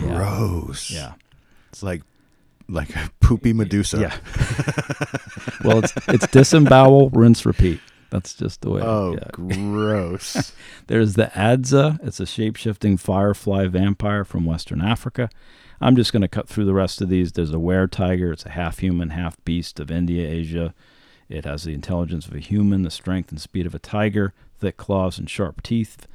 [0.00, 0.08] Yeah.
[0.08, 0.90] Gross.
[0.90, 1.14] Yeah.
[1.70, 2.02] It's like
[2.68, 3.98] like a poopy Medusa.
[3.98, 4.16] Yeah.
[5.64, 7.80] well, it's it's disembowel, rinse, repeat.
[8.16, 8.80] That's just the way.
[8.82, 9.28] Oh, yeah.
[9.30, 10.54] gross.
[10.86, 12.02] There's the Adze.
[12.02, 15.28] It's a shape shifting firefly vampire from Western Africa.
[15.82, 17.32] I'm just going to cut through the rest of these.
[17.32, 18.32] There's a were tiger.
[18.32, 20.72] It's a half human, half beast of India, Asia.
[21.28, 24.78] It has the intelligence of a human, the strength and speed of a tiger, thick
[24.78, 26.06] claws and sharp teeth.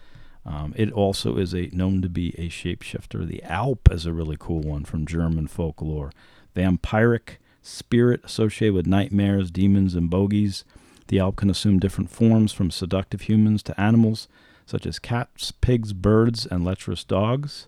[0.43, 3.27] Um, it also is a known to be a shapeshifter.
[3.27, 6.11] The Alp is a really cool one from German folklore.
[6.55, 10.65] Vampiric spirit associated with nightmares, demons, and bogies.
[11.11, 14.29] The Alp can assume different forms from seductive humans to animals,
[14.65, 17.67] such as cats, pigs, birds, and lecherous dogs.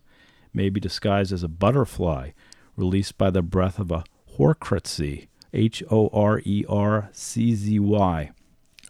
[0.53, 2.29] May be disguised as a butterfly,
[2.77, 4.06] released by the breath of a
[4.38, 8.32] Horerczy, H O R E R C Z Y,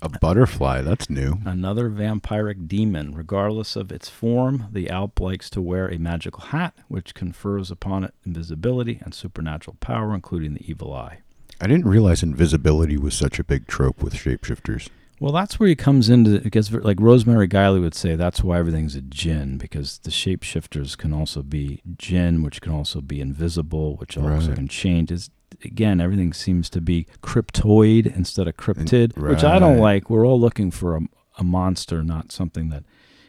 [0.03, 0.83] a butterfly.
[0.83, 1.39] That's new.
[1.45, 3.15] another vampiric demon.
[3.15, 8.03] Regardless of its form, the Alp likes to wear a magical hat, which confers upon
[8.03, 11.21] it invisibility and supernatural power, including the evil eye.
[11.61, 14.89] I didn't realize invisibility was such a big trope with shapeshifters.
[15.19, 18.15] Well, that's where he comes into it gets like Rosemary Guiley would say.
[18.15, 22.99] That's why everything's a jinn because the shapeshifters can also be jinn, which can also
[22.99, 24.55] be invisible, which also Right.
[24.55, 25.11] can change.
[25.11, 25.29] Is
[25.63, 30.09] again, everything seems to be cryptoid instead of cryptid, which I don't like.
[30.09, 31.01] We're all looking for a,
[31.37, 32.83] a monster, not something that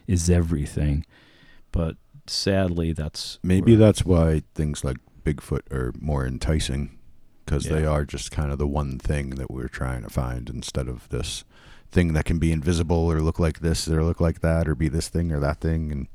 [0.08, 1.04] is everything.
[1.70, 6.98] But sadly, that's Maybe where- that's why things like Bigfoot are more enticing
[7.44, 10.88] because they are just kind of the one thing that we're trying to find instead
[10.88, 11.44] of this
[11.92, 14.88] thing that can be invisible or look like this or look like that or be
[14.88, 16.08] this thing or that thing and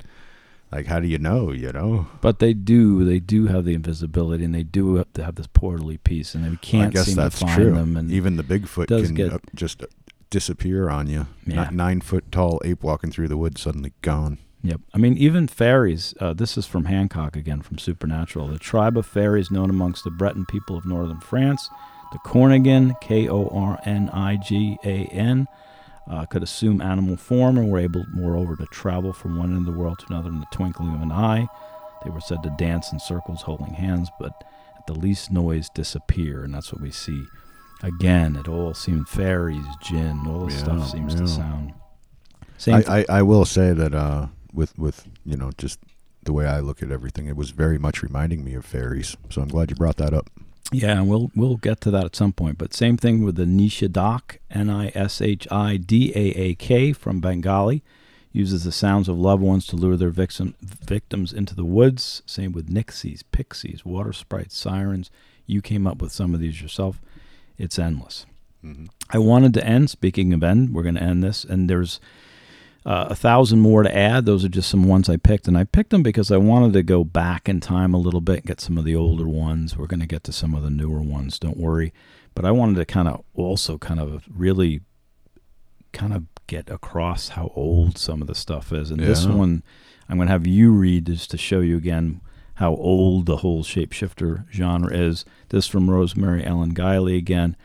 [0.72, 3.04] like how do you know you know But they do.
[3.04, 6.46] They do have the invisibility, and they do have to have this portally piece, and
[6.46, 7.98] they can't i guess seem that's to find true them.
[7.98, 9.84] And even the bigfoot can get- uh, just
[10.30, 11.70] disappear on you Yeah.
[11.72, 14.82] Ni- nine foot tall ape walking through the woods suddenly gone Yep.
[14.94, 16.14] I mean, even fairies.
[16.20, 18.48] Uh, this is from Hancock again, from Supernatural.
[18.48, 21.70] The tribe of fairies known amongst the Breton people of northern France,
[22.12, 25.48] the Kornigan, K O R N I G A N,
[26.10, 29.74] uh, could assume animal form and were able, moreover, to travel from one end of
[29.74, 31.48] the world to another in the twinkling of an eye.
[32.04, 34.44] They were said to dance in circles holding hands, but
[34.78, 37.26] at the least noise disappear, and that's what we see.
[37.82, 41.74] Again, it all seemed fairies, jinn, all this Yeah, stuff seems to sound.
[42.58, 45.80] Same I, I, I will say that uh, with with you know just
[46.24, 49.16] the way I look at everything, it was very much reminding me of fairies.
[49.30, 50.30] So I'm glad you brought that up.
[50.72, 52.58] Yeah, and we'll we'll get to that at some point.
[52.58, 56.94] But same thing with the Nishidaak, N I S H I D A A K
[56.94, 57.82] from Bengali,
[58.32, 62.22] uses the sounds of loved ones to lure their victim, victims into the woods.
[62.26, 65.10] Same with Nixies, Pixies, water sprites, sirens.
[65.48, 67.02] You came up with some of these yourself.
[67.58, 68.28] It's endless.
[68.64, 68.86] Mm-hmm.
[69.10, 69.90] I wanted to end.
[69.90, 72.00] Speaking of end, we're going to end this, and there's
[72.86, 74.26] uh, a thousand more to add.
[74.26, 76.84] Those are just some ones I picked, and I picked them because I wanted to
[76.84, 79.78] go back in time a little bit, and get some of the older ones.
[79.78, 81.40] We're going to get to some of the newer ones.
[81.40, 81.94] Don't worry,
[82.36, 84.82] but I wanted to kind of also kind of really
[85.92, 88.92] kind of get across how old some of the stuff is.
[88.92, 89.64] And this one,
[90.08, 92.22] I'm going to have you read just to show you again
[92.56, 95.26] how old the whole shapeshifter genre is.
[95.50, 97.56] This from Rosemary Ellen Guiley again.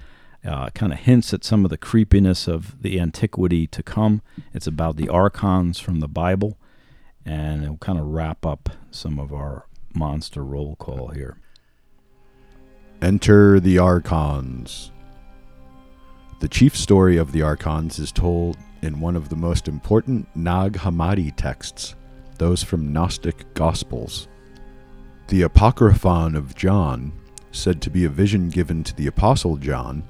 [0.44, 4.20] Uh, kind of hints at some of the creepiness of the antiquity to come.
[4.52, 6.58] It's about the archons from the Bible,
[7.24, 11.38] and it'll kind of wrap up some of our monster roll call here.
[13.00, 14.90] Enter the Archons.
[16.40, 20.74] The chief story of the Archons is told in one of the most important Nag
[20.74, 21.94] Hammadi texts,
[22.38, 24.28] those from Gnostic Gospels.
[25.28, 27.12] The Apocryphon of John,
[27.52, 30.02] said to be a vision given to the Apostle John,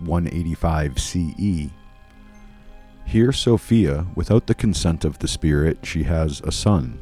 [0.00, 1.70] 185 CE.
[3.04, 6.98] Here, Sophia, without the consent of the Spirit, she has a son,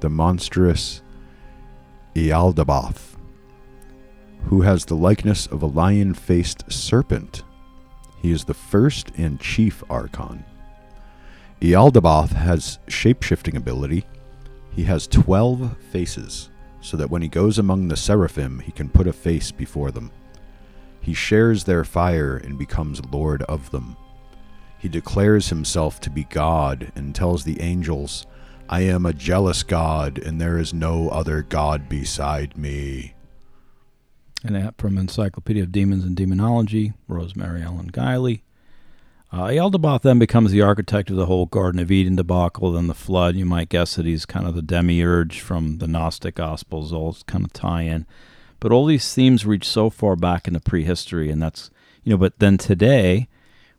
[0.00, 1.02] the monstrous
[2.14, 3.14] Yaldabaoth
[4.46, 7.42] who has the likeness of a lion faced serpent.
[8.20, 10.44] He is the first and chief archon.
[11.60, 14.04] Yaldabaoth has shapeshifting ability.
[14.70, 19.06] He has 12 faces, so that when he goes among the seraphim, he can put
[19.06, 20.10] a face before them.
[21.04, 23.96] He shares their fire and becomes lord of them.
[24.78, 28.26] He declares himself to be God and tells the angels,
[28.70, 33.12] I am a jealous God, and there is no other God beside me.
[34.42, 38.40] And that from Encyclopedia of Demons and Demonology, Rosemary Ellen Guiley.
[39.30, 43.36] Uh, then becomes the architect of the whole Garden of Eden debacle, then the flood.
[43.36, 47.44] You might guess that he's kind of the demiurge from the Gnostic Gospels, all kind
[47.44, 48.06] of tie in.
[48.60, 51.70] But all these themes reach so far back into prehistory, and that's,
[52.02, 53.28] you know, but then today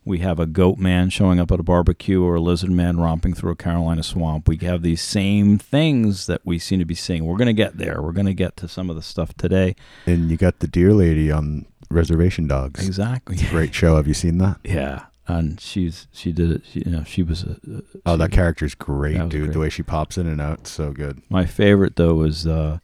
[0.04, 3.34] we have a goat man showing up at a barbecue or a lizard man romping
[3.34, 4.46] through a Carolina swamp.
[4.46, 7.24] We have these same things that we seem to be seeing.
[7.24, 8.00] We're going to get there.
[8.00, 9.74] We're going to get to some of the stuff today.
[10.06, 12.86] And you got the deer lady on Reservation Dogs.
[12.86, 13.36] Exactly.
[13.50, 13.96] Great show.
[13.96, 14.58] Have you seen that?
[14.62, 16.62] Yeah, and she's she did it.
[16.70, 17.56] She, you know, she was a.
[17.68, 19.30] a Oh, that character's great, dude.
[19.30, 19.52] great.
[19.54, 21.20] The way she pops in and out, so good.
[21.28, 22.78] My favorite though was uh,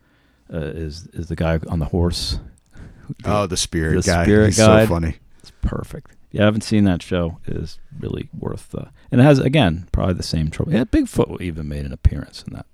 [0.52, 2.38] uh, is is the guy on the horse.
[3.24, 4.24] Oh, the spirit the guy.
[4.24, 4.84] spirit He's guide.
[4.88, 5.16] so funny.
[5.40, 6.12] It's perfect.
[6.30, 7.38] Yeah, I haven't seen that show.
[7.46, 8.74] It is really worth.
[8.74, 10.72] Uh, and it has again probably the same trouble.
[10.72, 12.64] Yeah, Bigfoot even made an appearance in that.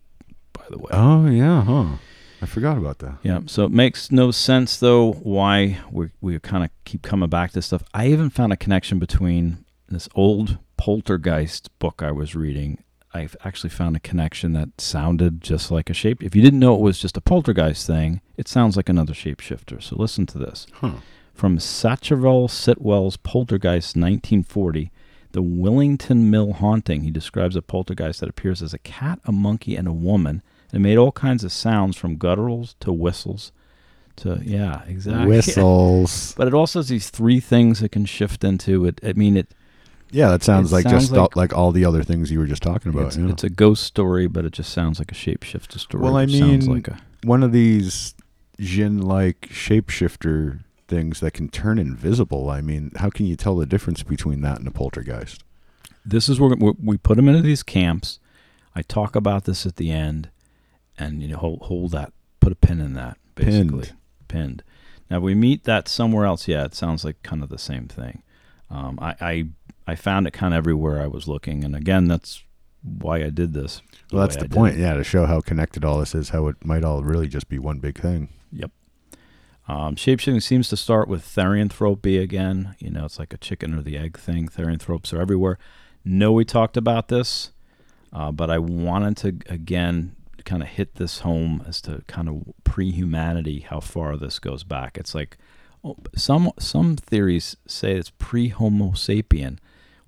[0.52, 0.90] By the way.
[0.92, 1.96] Oh yeah, huh?
[2.40, 3.18] I forgot about that.
[3.24, 7.50] Yeah, so it makes no sense though why we we kind of keep coming back
[7.52, 7.82] to stuff.
[7.92, 12.84] I even found a connection between this old poltergeist book I was reading.
[13.14, 16.22] I've actually found a connection that sounded just like a shape.
[16.22, 19.82] If you didn't know it was just a poltergeist thing, it sounds like another shapeshifter.
[19.82, 20.66] So listen to this.
[20.74, 20.96] Huh.
[21.34, 24.90] From Sacheverell Sitwell's Poltergeist 1940,
[25.32, 29.76] The Willington Mill Haunting, he describes a poltergeist that appears as a cat, a monkey,
[29.76, 30.42] and a woman.
[30.72, 33.52] And made all kinds of sounds from gutturals to whistles
[34.18, 35.26] to, yeah, exactly.
[35.28, 36.34] Whistles.
[36.36, 38.84] But it also has these three things it can shift into.
[38.84, 39.54] It, I mean, it
[40.10, 42.38] Yeah, that sounds It like sounds just like- all, like all the other things you
[42.38, 43.08] were just talking about.
[43.08, 43.28] it's, yeah.
[43.28, 46.02] it's a ghost story, but it just sounds like a shapeshifter story.
[46.02, 48.14] Well, I mean, like a, One of these
[48.58, 52.48] Jinn like shapeshifter things that can turn invisible.
[52.50, 55.44] I mean, how can you tell the difference between that and a poltergeist?
[56.06, 58.18] this is where we- we put them into these camps.
[58.74, 60.30] I talk about this at the end,
[60.98, 63.92] and you know, hold, hold that, put a pin in that, basically Pinned.
[64.28, 64.62] pinned.
[65.10, 66.48] Now we meet that somewhere else.
[66.48, 68.22] Yeah, it sounds like kind of the same thing.
[68.70, 69.44] Um, I, I
[69.86, 72.42] I found it kind of everywhere I was looking, and again, that's
[72.82, 73.82] why I did this.
[74.12, 74.78] Well, that's the I point.
[74.78, 77.58] Yeah, to show how connected all this is, how it might all really just be
[77.58, 78.28] one big thing.
[78.52, 78.70] Yep.
[79.66, 82.74] Um, shapeshifting seems to start with therianthropy again.
[82.78, 84.48] You know, it's like a chicken or the egg thing.
[84.48, 85.58] Therianthropes are everywhere.
[86.04, 87.50] Know we talked about this,
[88.12, 92.42] uh, but I wanted to again kind of hit this home as to kind of
[92.64, 94.96] pre-humanity, how far this goes back.
[94.96, 95.36] It's like
[95.84, 99.58] Oh, some some theories say it's pre-Homo sapien,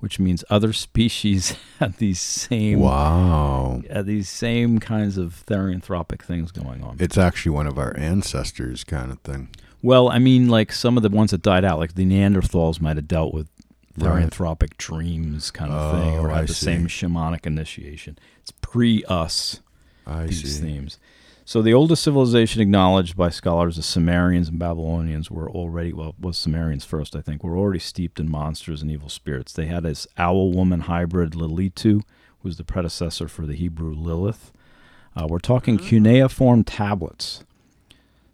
[0.01, 3.83] which means other species had these same Wow.
[3.91, 6.97] had these same kinds of therianthropic things going on.
[6.99, 9.49] It's actually one of our ancestors kind of thing.
[9.83, 12.97] Well, I mean, like some of the ones that died out, like the Neanderthals might
[12.97, 13.49] have dealt with
[13.99, 14.25] Right.
[14.31, 16.67] therianthropic dreams kind of thing, Oh, or I had the see.
[16.67, 18.19] same shamanic initiation.
[18.41, 19.61] It's pre us,
[20.07, 20.63] I these see.
[20.63, 20.99] themes.
[21.51, 26.39] So the oldest civilization acknowledged by scholars, the Sumerians and Babylonians, were already, well, was
[26.39, 29.53] Sumerians first, I think, were already steeped in monsters and evil spirits.
[29.53, 32.05] They had this owl-woman hybrid Lilitu, who
[32.45, 34.53] was the predecessor for the Hebrew Lilith.
[35.17, 37.43] Uh, we're talking cuneiform tablets.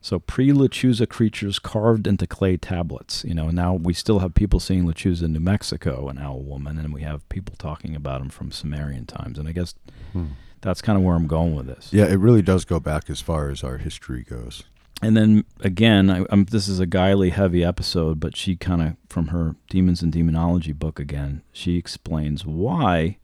[0.03, 3.25] So pre Lechuza creatures carved into clay tablets.
[3.25, 6.77] You know, now we still have people seeing Lechuza in New Mexico, an owl woman,
[6.77, 9.39] and we have people talking about them from Sumerian times.
[9.39, 9.75] And I guess
[10.13, 10.27] Hmm.
[10.61, 11.93] That's kind of where I'm going with this.
[11.93, 14.65] Yeah, it really does go back as far as our history goes.
[15.03, 18.97] And then again, I, I'm, this is a Guiley heavy episode, but she kind of,
[19.09, 23.19] from her Demons and Demonology book again, she explains why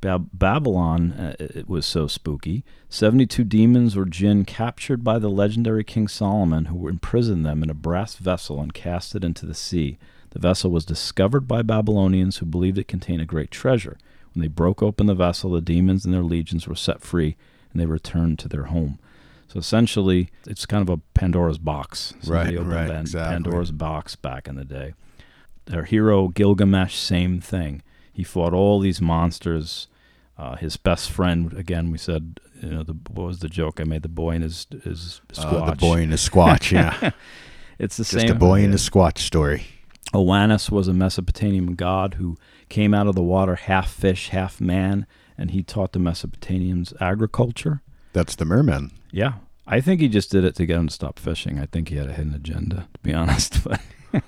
[0.00, 2.64] Bab- Babylon uh, it was so spooky.
[2.88, 7.74] 72 demons or jinn captured by the legendary King Solomon, who imprisoned them in a
[7.74, 9.98] brass vessel and cast it into the sea.
[10.30, 13.96] The vessel was discovered by Babylonians who believed it contained a great treasure.
[14.34, 17.36] When they broke open the vessel, the demons and their legions were set free,
[17.72, 18.98] and they returned to their home.
[19.48, 22.14] So essentially, it's kind of a Pandora's box.
[22.22, 23.34] Somebody Right, opened right, exactly.
[23.34, 24.94] Pandora's box back in the day.
[25.66, 27.82] Their hero Gilgamesh, same thing.
[28.12, 29.88] He fought all these monsters.
[30.38, 33.84] Uh, his best friend, again, we said, you know, the, what was the joke I
[33.84, 34.02] made?
[34.02, 35.62] The boy in his his squatch.
[35.68, 37.10] Uh, the boy in his squatch, yeah.
[37.78, 38.30] it's the Just same.
[38.30, 39.66] a boy in his squatch story.
[40.14, 42.36] Oannes was a Mesopotamian god who
[42.72, 45.06] came out of the water half fish, half man,
[45.36, 47.82] and he taught the Mesopotamians agriculture.
[48.14, 48.92] That's the merman.
[49.10, 49.34] Yeah.
[49.66, 51.58] I think he just did it to get them to stop fishing.
[51.58, 53.62] I think he had a hidden agenda, to be honest.
[53.62, 53.82] But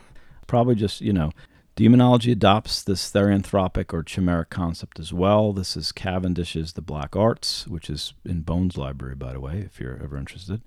[0.47, 1.30] probably just, you know,
[1.74, 5.55] demonology adopts this therianthropic or chimeric concept as well.
[5.55, 9.80] This is Cavendish's The Black Arts, which is in Bones Library, by the way, if
[9.80, 10.61] you're ever interested.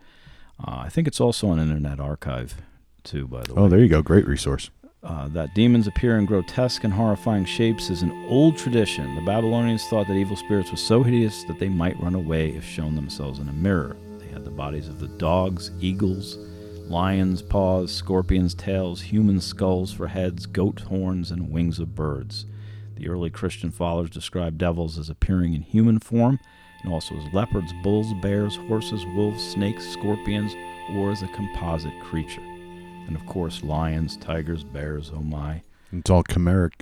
[0.59, 2.55] Uh, I think it's also on Internet Archive,
[3.03, 3.61] too, by the way.
[3.61, 4.01] Oh, there you go.
[4.01, 4.71] Great resource.
[5.03, 9.13] Uh, that demons appear in grotesque and horrifying shapes is an old tradition.
[9.15, 12.65] The Babylonians thought that evil spirits were so hideous that they might run away if
[12.65, 13.95] shown themselves in a mirror.
[14.17, 16.37] They had the bodies of the dogs, eagles,
[16.89, 22.45] lions' paws, scorpions' tails, human skulls for heads, goat horns, and wings of birds.
[22.95, 26.39] The early Christian fathers described devils as appearing in human form
[26.83, 30.55] and also as leopards, bulls, bears, horses, wolves, snakes, scorpions,
[30.95, 32.41] or as a composite creature.
[33.08, 35.62] And of course, lions, tigers, bears, oh my.
[35.91, 36.82] It's all chimeric.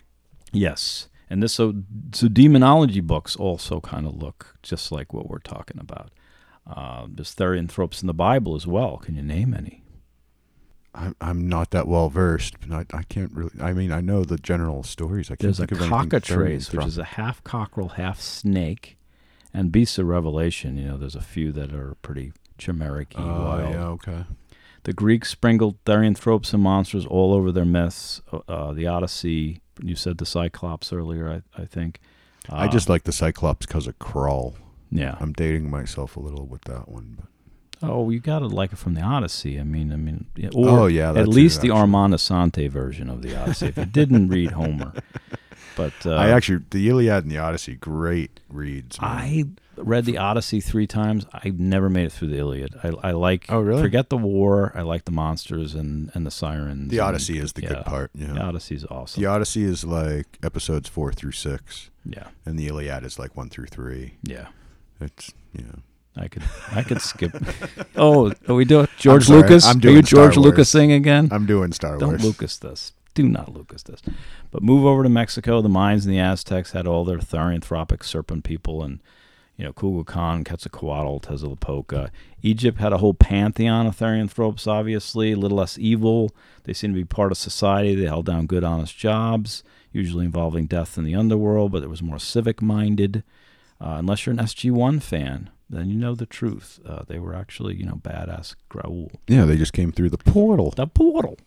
[0.52, 1.08] Yes.
[1.30, 1.74] And this so,
[2.14, 6.10] so demonology books also kind of look just like what we're talking about.
[6.68, 8.98] Uh, there's therianthropes in the Bible as well.
[8.98, 9.84] Can you name any?
[10.96, 13.52] I'm, I'm not that well versed, but I, I can't really.
[13.62, 15.28] I mean, I know the general stories.
[15.28, 18.98] I can't There's a think of anything cockatrice, which is a half cockerel, half snake.
[19.54, 23.74] And Beasts of Revelation, you know, there's a few that are pretty chimeric Oh, wild.
[23.74, 24.26] yeah, okay.
[24.86, 28.22] The Greeks sprinkled therianthropes and monsters all over their myths.
[28.48, 32.00] Uh, the Odyssey, you said the Cyclops earlier, I, I think.
[32.50, 34.54] I Uh, just like the Cyclops because of Krull.
[34.92, 35.18] yeah.
[35.20, 37.18] I'm dating myself a little with that one.
[37.20, 37.90] But.
[37.90, 39.60] Oh, you got to like it from the Odyssey.
[39.60, 41.72] I mean, I mean, or oh yeah, at least the.
[41.72, 43.66] Armand Assante version of the Odyssey.
[43.68, 44.94] if you didn't read Homer,
[45.76, 49.00] but uh, I actually the Iliad and the Odyssey, great reads.
[49.02, 49.10] man.
[49.12, 49.46] I
[49.78, 51.26] read the Odyssey three times.
[51.34, 52.76] I've never made it through the Iliad.
[52.84, 53.46] I, I like.
[53.50, 53.82] Oh, really?
[53.82, 54.72] Forget the war.
[54.76, 56.90] I like the monsters and and the sirens.
[56.92, 57.70] the and- Odyssey is the yeah.
[57.70, 58.12] good part.
[58.14, 58.34] Yeah.
[58.34, 59.22] The Odyssey is awesome.
[59.22, 63.50] The Odyssey is like episodes four through six, Yeah, and the Iliad is like one
[63.50, 64.16] through three.
[64.24, 64.48] yeah.
[65.02, 65.64] It's yeah.
[66.18, 67.34] I could I could skip.
[67.98, 69.66] Oh, are we doing George sorry, Lucas?
[69.66, 70.46] I'm are doing you George Wars.
[70.46, 71.30] Lucas thing again?
[71.32, 72.00] I'm doing Star Wars.
[72.02, 72.92] Don't Lucas this.
[73.14, 74.02] Do not Lucas this.
[74.52, 75.62] But move over to Mexico.
[75.62, 79.00] The Mayans and the Aztecs had all their therianthropic serpent people, and
[79.58, 82.10] you know Kukulkan, Quetzalcoatl, Tezcatlipoca.
[82.42, 84.68] Egypt had a whole pantheon of therianthropes.
[84.68, 86.32] Obviously, a little less evil.
[86.64, 87.96] They seemed to be part of society.
[87.96, 92.02] They held down good, honest jobs, usually involving death in the underworld, but it was
[92.02, 93.24] more civic-minded.
[93.80, 96.80] Uh, unless you're an SG-1 fan, then you know the truth.
[96.86, 99.16] Uh, they were actually, you know, badass Goa'uld.
[99.28, 100.72] Yeah, they just came through the portal.
[100.72, 101.38] The portal.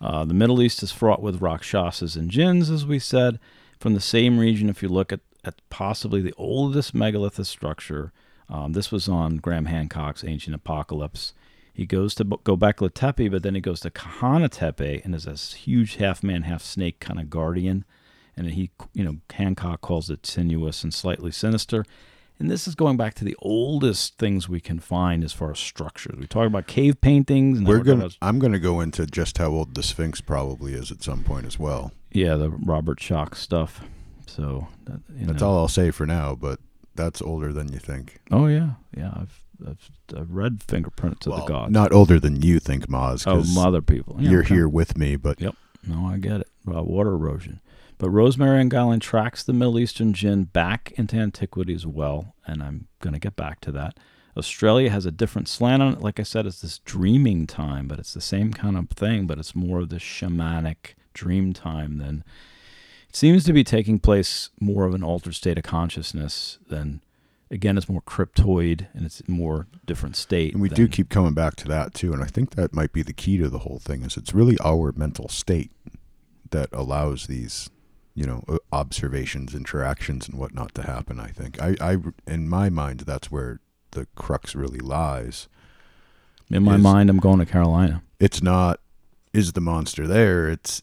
[0.00, 3.38] Uh, the Middle East is fraught with Rakshasas and jinns, as we said.
[3.78, 8.12] From the same region, if you look at, at possibly the oldest megalithic structure,
[8.48, 11.32] um, this was on Graham Hancock's Ancient Apocalypse.
[11.74, 15.54] He goes to Gobekli Tepe, but then he goes to Karahan Tepe and is this
[15.54, 17.84] huge half man, half snake kind of guardian.
[18.36, 21.84] And he, you know, Hancock calls it sinuous and slightly sinister.
[22.38, 25.58] And this is going back to the oldest things we can find as far as
[25.58, 26.16] structures.
[26.18, 27.62] We talk about cave paintings.
[27.62, 28.06] We're gonna.
[28.06, 31.46] about- I'm gonna go into just how old the Sphinx probably is at some point
[31.46, 31.92] as well.
[32.10, 33.80] Yeah, the Robert Schoch stuff.
[34.26, 35.48] So that, you That's know.
[35.48, 36.34] all I'll say for now.
[36.34, 36.58] But
[36.94, 38.20] that's older than you think.
[38.30, 39.12] Oh yeah, yeah.
[39.14, 41.72] I've I've, I've read Fingerprints of well, the Gods.
[41.72, 43.26] not older than you think, Moz.
[43.26, 44.16] oh, mother people.
[44.18, 44.54] Yeah, you're okay.
[44.54, 45.54] here with me, but yep.
[45.86, 46.48] No, I get it.
[46.66, 47.60] About water erosion.
[47.98, 52.62] But Rosemary Ellen Guiley tracks the Middle Eastern jinn back into antiquity as well, and
[52.62, 53.98] I'm going to get back to that.
[54.36, 56.00] Australia has a different slant on it.
[56.00, 59.38] Like I said, it's this dreaming time, but it's the same kind of thing, but
[59.38, 62.24] it's more of this shamanic dream time than
[63.12, 67.02] seems to be taking place more of an altered state of consciousness than
[67.52, 70.54] again, it's more cryptoid and it's more different state.
[70.54, 73.02] And we do keep coming back to that too, and I think that might be
[73.02, 74.02] the key to the whole thing.
[74.02, 75.70] Is it's really our mental state
[76.50, 77.68] that allows these,
[78.14, 78.42] you know,
[78.72, 81.20] observations, interactions, and whatnot to happen.
[81.20, 81.96] I think I, I,
[82.26, 83.60] in my mind, that's where
[83.90, 85.48] the crux really lies.
[86.50, 88.02] in my is- mind, I'm going to Carolina.
[88.18, 88.80] It's not
[89.32, 90.48] is the monster there.
[90.48, 90.82] It's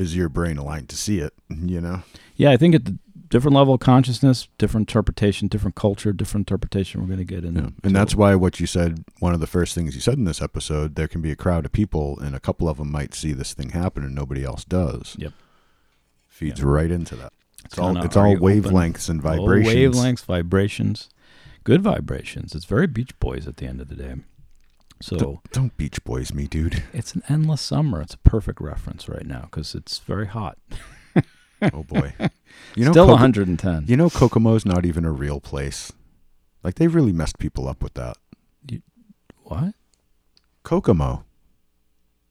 [0.00, 1.32] is your brain aligned to see it.
[1.48, 2.02] You know.
[2.36, 2.98] Yeah, I think at the
[3.28, 7.00] different level of consciousness, different interpretation, different culture, different interpretation.
[7.00, 7.54] We're going to get in.
[7.54, 7.68] Yeah.
[7.84, 10.42] And that's why what you said, one of the first things you said in this
[10.42, 13.32] episode, there can be a crowd of people and a couple of them might see
[13.32, 15.14] this thing happen and nobody else does.
[15.18, 15.32] Yep.
[16.28, 16.66] Feeds Yeah.
[16.66, 17.32] right into that.
[17.64, 18.62] It's all it's all you open?
[18.62, 19.96] wavelengths and vibrations.
[19.96, 21.08] wavelengths, vibrations,
[21.62, 22.54] good vibrations.
[22.54, 24.14] It's very Beach Boys at the end of the day.
[25.02, 26.82] So Don't, don't Beach Boys me, dude.
[26.92, 28.02] it's an endless summer.
[28.02, 30.58] It's a perfect reference right now because it's very hot.
[31.74, 32.14] Oh boy.
[32.74, 33.84] You know Still Koko- 110.
[33.86, 35.92] You know Kokomo's not even a real place.
[36.64, 38.16] Like they really messed people up with that.
[39.42, 39.74] what?
[40.62, 41.24] Kokomo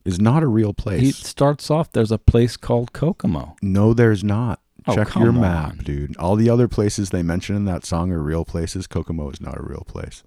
[0.03, 1.17] is not a real He place.
[1.17, 1.91] starts off.
[1.91, 3.55] There's a place called Kokomo.
[3.61, 4.61] no, there's not.
[4.87, 5.77] Oh, Check your map, on.
[5.79, 6.17] dude.
[6.17, 8.87] All the other places they mention in that song are real places.
[8.87, 10.23] Kokomo is not a real place.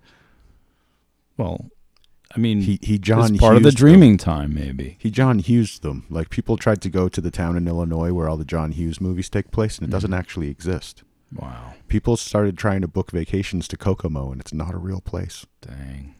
[1.36, 1.70] Well,
[2.34, 3.78] I mean, He he John it's part of the Hughes them.
[3.88, 4.96] dreaming time, maybe.
[4.98, 6.06] He John Hughes them.
[6.10, 9.00] Like people tried to go to the town in Illinois where all the John Hughes
[9.00, 10.18] movies take place, and it doesn't Mhm.
[10.18, 11.02] actually exist.
[11.34, 15.46] Wow, People started trying to book vacations to Kokomo, and it's not a real place.
[15.60, 16.14] dang.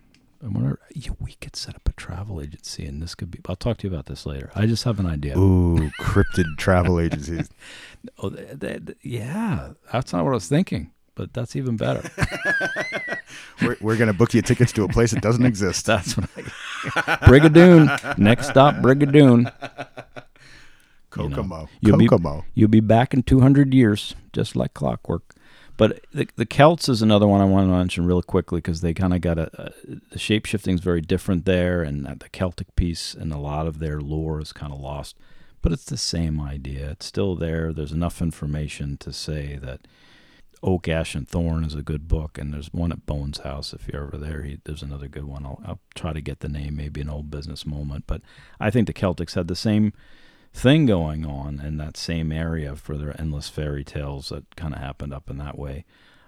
[0.45, 0.81] I wonder.
[0.95, 3.39] Yeah, we could set up a travel agency, and this could be.
[3.49, 4.51] I'll talk to you about this later.
[4.57, 5.39] I just have an idea.
[5.39, 7.49] Ooh, cryptid travel agencies.
[8.19, 12.03] Oh, th- th- th- yeah, that's not what I was thinking, but that's even better.
[13.61, 15.87] We're, we're gonna book you tickets to a place that doesn't exist.
[15.87, 16.43] that's what I.
[17.26, 18.18] Brigadoon.
[18.18, 19.53] Next stop, Brigadoon.
[21.16, 21.68] You know, Kokomo.
[21.80, 22.45] you'll be- Kokomo.
[22.55, 25.35] You'll be back in 200 years, just like clockwork.
[25.76, 28.95] But the, the Celts is another one I want to mention real quickly because they
[28.95, 29.72] kind of got a, a
[30.11, 33.78] the shape shifting is very different there, and the Celtic piece and a lot of
[33.78, 35.16] their lore is kind of lost.
[35.61, 36.91] But it's the same idea.
[36.91, 37.72] It's still there.
[37.72, 39.87] There's enough information to say that
[40.63, 43.89] Oak, Ash, and Thorn is a good book, and there's one at Bones House if
[43.89, 44.43] you're ever there.
[44.43, 45.45] He, there's another good one.
[45.45, 48.05] I'll, I'll try to get the name, maybe an old business moment.
[48.07, 48.23] But
[48.61, 49.93] I think the Celtics had the same
[50.55, 54.81] thing going on in that same area for their endless fairy tales that kind of
[54.81, 55.85] happened up in that way.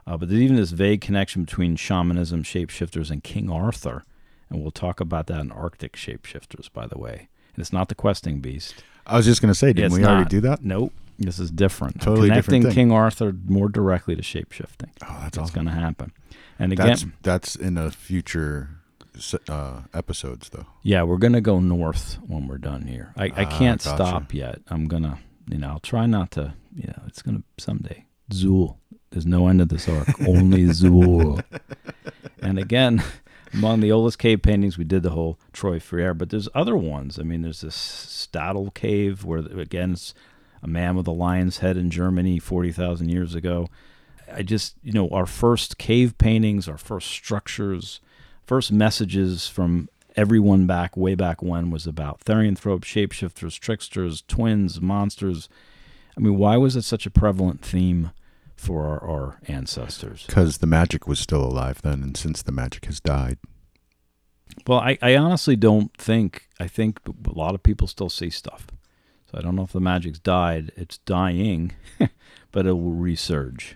[0.06, 4.04] Uh, but there's even this vague connection between shamanism, shapeshifters, and King Arthur.
[4.50, 7.28] And we'll talk about that in Arctic shapeshifters, by the way.
[7.54, 8.82] And it's not the questing beast.
[9.06, 10.64] I was just gonna say, didn't It's we already do that?
[10.64, 10.92] Nope.
[11.18, 11.96] This is different.
[11.96, 12.74] I'm Totally different Connecting thing.
[12.88, 14.90] King Arthur more directly to shapeshifting.
[15.02, 15.54] Oh, that's That's awesome.
[15.54, 16.12] going to happen.
[16.58, 18.70] And again, That's that's in a future
[19.48, 20.66] uh, episodes though.
[20.82, 23.12] Yeah, we're gonna go north when we're done here.
[23.16, 23.96] I, I Ah, can't gotcha.
[24.04, 24.60] stop yet.
[24.68, 26.54] I'm gonna, you know, I'll try not to.
[26.74, 28.06] You know, it's gonna someday.
[28.30, 28.76] Zool.
[29.10, 30.08] There's no end of this arc.
[30.26, 31.42] Only Zool.
[32.40, 33.02] And again,
[33.52, 37.18] among the oldest cave paintings, we did the whole Trois Frères, but there's other ones.
[37.18, 37.76] I mean, there's this
[38.32, 40.14] Stadel cave where again, it's
[40.64, 43.68] a man with a lion's head in Germany, forty thousand years ago.
[44.32, 48.00] I just, you know, our first cave paintings, our first structures,
[48.46, 55.48] first messages from everyone back way back when was about therianthropes, shapeshifters, tricksters, twins, monsters.
[56.16, 58.12] I mean, why was it such a prevalent theme
[58.56, 60.24] for our, our ancestors?
[60.26, 63.36] Because the magic was still alive then, and since the magic has died,
[64.66, 66.48] Well, I, I honestly don't think.
[66.58, 68.68] I think a lot of people still see stuff.
[69.34, 70.70] So I don't know if the magic's died.
[70.76, 71.72] It's dying,
[72.52, 73.74] but it will resurge.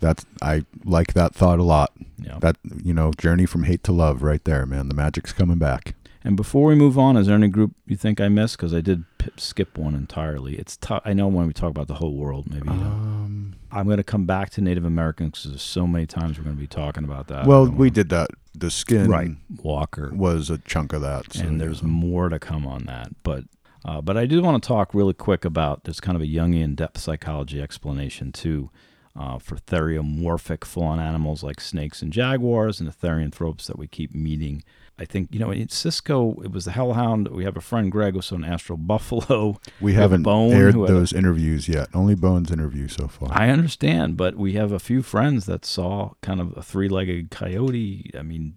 [0.00, 1.92] that's I like that thought a lot.
[2.18, 2.38] Know?
[2.40, 4.88] That you know, journey from hate to love, right there, man.
[4.88, 5.94] The magic's coming back.
[6.24, 8.58] And before we move on, is there any group you think I missed?
[8.58, 9.04] Because I did
[9.36, 10.56] skip one entirely.
[10.56, 11.00] It's tough.
[11.06, 12.68] I know when we talk about the whole world, maybe.
[12.68, 16.44] Um, I'm going to come back to Native Americans because there's so many times we're
[16.44, 17.46] going to be talking about that.
[17.46, 18.30] well, we did that.
[18.54, 19.30] The skin right
[19.62, 21.32] Walker, was a chunk of that.
[21.32, 21.88] so, and there's yeah.
[21.88, 23.10] more to come on that.
[23.22, 23.44] But
[23.84, 26.74] uh, but I do want to talk really quick about there's kind of a Jungian
[26.76, 28.70] depth psychology explanation too.
[29.16, 34.14] Uh, for theriomorphic full-on animals like snakes and jaguars, and the therianthropes that we keep
[34.14, 34.62] meeting.
[35.00, 37.28] I think you know in Cisco, it was the hellhound.
[37.28, 39.60] We have a friend Greg saw an astral buffalo.
[39.80, 41.88] we have haven't Bone, aired a- those interviews yet.
[41.94, 43.28] Only Bones interview so far.
[43.30, 48.10] I understand, but we have a few friends that saw kind of a three-legged coyote.
[48.18, 48.54] I mean,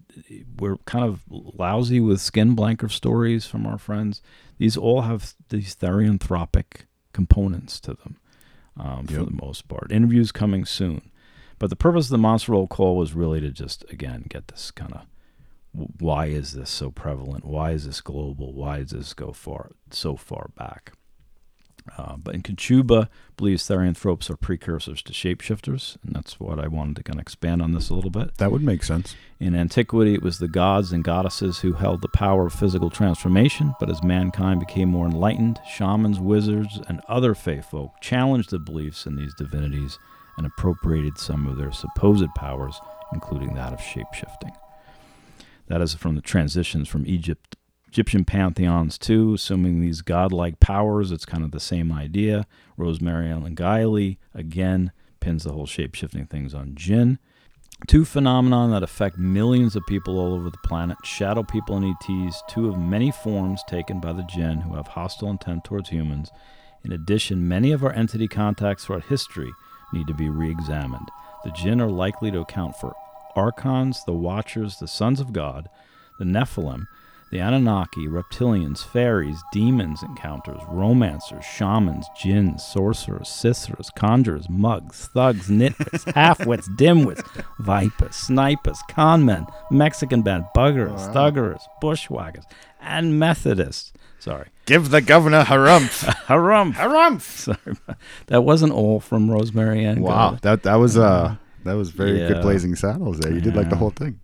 [0.59, 4.21] we're kind of lousy with skin blanker stories from our friends.
[4.57, 8.17] These all have these therianthropic components to them,
[8.79, 9.91] um, for the most part.
[9.91, 11.11] Interviews coming soon,
[11.59, 14.71] but the purpose of the Monster Roll call was really to just again get this
[14.71, 15.01] kind of
[15.74, 17.45] why is this so prevalent?
[17.45, 18.53] Why is this global?
[18.53, 20.93] Why does this go far so far back?
[21.97, 26.97] Uh, but in Kachuba believes therianthropes are precursors to shapeshifters, and that's what I wanted
[26.97, 28.38] to kind of expand on this a little bit.
[28.38, 29.15] That would make sense.
[29.39, 33.74] In antiquity, it was the gods and goddesses who held the power of physical transformation,
[33.80, 39.05] but as mankind became more enlightened, shamans, wizards, and other fae folk challenged the beliefs
[39.05, 39.97] in these divinities
[40.38, 42.80] and appropriated some of their supposed powers,
[43.11, 44.55] including that of shapeshifting.
[45.72, 47.55] That is from the transitions from Egypt
[47.88, 51.13] Egyptian pantheons too, assuming these godlike powers.
[51.13, 52.45] It's kind of the same idea.
[52.76, 54.91] Rosemary Ellen Guiley again
[55.22, 57.19] pins the whole shape shifting things on jinn.
[57.88, 62.43] Two phenomena that affect millions of people all over the planet shadow people and ETs,
[62.49, 66.32] two of many forms taken by the jinn who have hostile intent towards humans.
[66.84, 69.53] In addition, many of our entity contacts throughout history
[69.93, 71.07] need to be re examined.
[71.45, 72.93] The jinn are likely to account for
[73.36, 75.69] archons, the watchers, the sons of God,
[76.19, 76.86] the Nephilim,
[77.32, 86.03] the Anunnaki, reptilians, fairies, demons encounters, romancers, shamans, jinns, sorcerers, sisters, conjurers, mugs, thugs, nitwits,
[86.13, 87.23] halfwits, dimwits,
[87.59, 91.13] vipers, snipers, conmen, Mexican band, buggers, Wow.
[91.13, 92.43] thuggerers, bushwhackers,
[92.82, 93.93] and Methodists.
[94.19, 94.49] Sorry.
[94.65, 96.03] Give the governor harumph.
[96.25, 96.73] Harumph.
[96.75, 97.21] harumph.
[97.21, 97.77] Sorry.
[98.27, 100.01] That wasn't all from Rosemary Ann.
[100.01, 100.41] Wow, Guiley.
[100.41, 102.28] that that was uh that was very Yeah.
[102.30, 103.32] good blazing saddles there.
[103.34, 104.20] You did like the whole thing.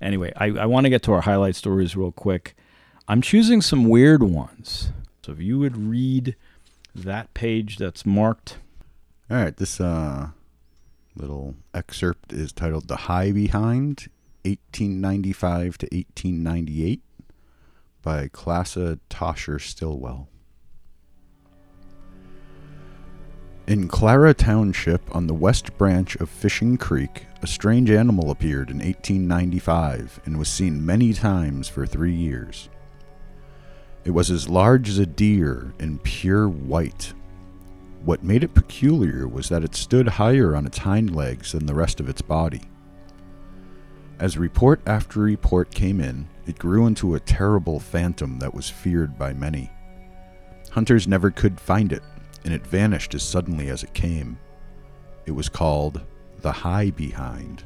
[0.00, 2.56] Anyway, I, I want to get to our highlight stories real quick.
[3.06, 4.90] I'm choosing some weird ones.
[5.24, 6.34] So if you would read
[6.94, 8.58] that page that's marked.
[9.30, 10.28] All right, this uh
[11.14, 14.08] little excerpt is titled "The High Behind,
[14.44, 17.02] 1895 to 1898"
[18.02, 20.28] by Classa Tosher Stillwell.
[23.68, 28.78] In Clara Township on the west branch of Fishing Creek, a strange animal appeared in
[28.78, 32.68] 1895 and was seen many times for three years.
[34.04, 37.14] It was as large as a deer and pure white.
[38.04, 41.74] What made it peculiar was that it stood higher on its hind legs than the
[41.74, 42.62] rest of its body.
[44.18, 49.16] As report after report came in, it grew into a terrible phantom that was feared
[49.16, 49.70] by many.
[50.70, 52.02] Hunters never could find it,
[52.44, 54.38] and it vanished as suddenly as it came.
[55.26, 56.00] It was called
[56.40, 57.64] the High Behind.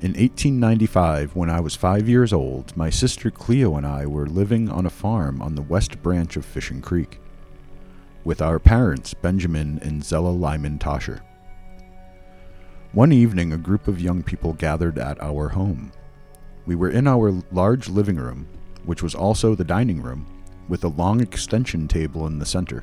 [0.00, 4.68] In 1895, when I was five years old, my sister Cleo and I were living
[4.68, 7.20] on a farm on the west branch of Fishing Creek
[8.24, 11.22] with our parents, Benjamin and Zella Lyman Tosher.
[12.92, 15.92] One evening, a group of young people gathered at our home.
[16.66, 18.46] We were in our large living room,
[18.84, 20.26] which was also the dining room,
[20.72, 22.82] with a long extension table in the center.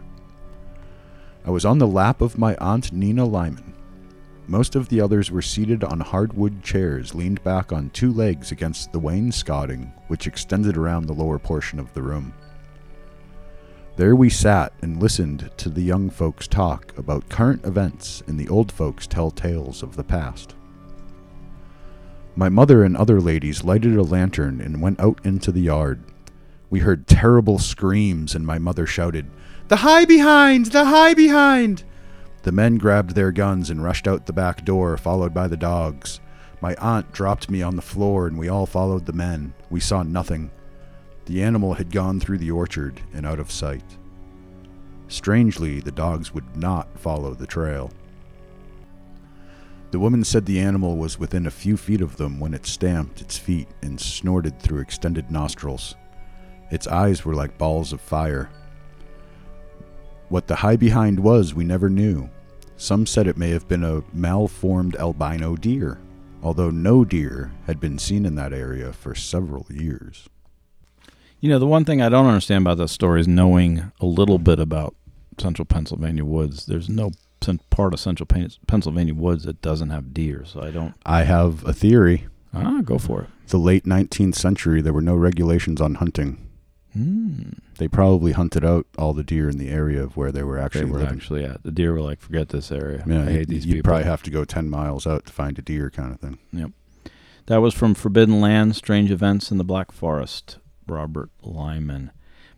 [1.43, 3.73] I was on the lap of my aunt Nina Lyman.
[4.45, 8.91] Most of the others were seated on hardwood chairs leaned back on two legs against
[8.91, 12.31] the wainscoting, which extended around the lower portion of the room.
[13.95, 18.49] There we sat and listened to the young folks talk about current events and the
[18.49, 20.53] old folks tell tales of the past.
[22.35, 26.03] My mother and other ladies lighted a lantern and went out into the yard.
[26.69, 29.29] We heard terrible screams, and my mother shouted,
[29.67, 30.67] The high behind!
[30.67, 31.83] The high behind!
[32.43, 36.19] The men grabbed their guns and rushed out the back door, followed by the dogs.
[36.61, 39.53] My aunt dropped me on the floor, and we all followed the men.
[39.69, 40.51] We saw nothing.
[41.25, 43.97] The animal had gone through the orchard and out of sight.
[45.07, 47.91] Strangely, the dogs would not follow the trail.
[49.91, 53.21] The woman said the animal was within a few feet of them when it stamped
[53.21, 55.95] its feet and snorted through extended nostrils.
[56.71, 58.49] Its eyes were like balls of fire.
[60.29, 62.29] What the high behind was, we never knew.
[62.77, 65.99] Some said it may have been a malformed albino deer,
[66.43, 70.29] although no deer had been seen in that area for several years.
[71.39, 74.37] You know, the one thing I don't understand about this story is knowing a little
[74.37, 74.95] bit about
[75.37, 76.65] central Pennsylvania woods.
[76.65, 77.11] There's no
[77.69, 78.27] part of central
[78.67, 80.93] Pennsylvania woods that doesn't have deer, so I don't.
[81.05, 82.27] I have a theory.
[82.53, 83.29] Ah, go for it.
[83.47, 86.48] The late 19th century, there were no regulations on hunting.
[86.93, 87.49] Hmm.
[87.77, 90.63] They probably hunted out all the deer in the area of where they were They
[90.63, 91.15] actually were living.
[91.15, 93.03] actually at the deer were like, forget this area.
[93.07, 93.89] yeah, I hate these you'd people.
[93.89, 96.39] probably have to go 10 miles out to find a deer kind of thing.
[96.51, 96.71] Yep.
[97.45, 102.11] That was from Forbidden Land, Strange Events in the Black Forest, Robert Lyman.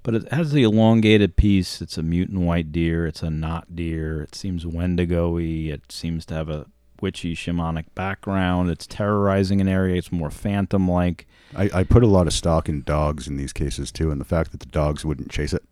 [0.04, 1.82] But it has the elongated piece.
[1.82, 3.06] It's a mutant white deer.
[3.06, 4.24] It's a not deer.
[4.24, 5.42] It seems wendigo-y.
[5.72, 6.66] It seems to have a
[7.00, 8.70] witchy shamanic background.
[8.72, 9.98] It's terrorizing an area.
[9.98, 11.28] It's more phantom-like.
[11.56, 14.26] I, I put a lot of stock in dogs in these cases too, and the
[14.26, 15.64] fact that the dogs wouldn't chase it.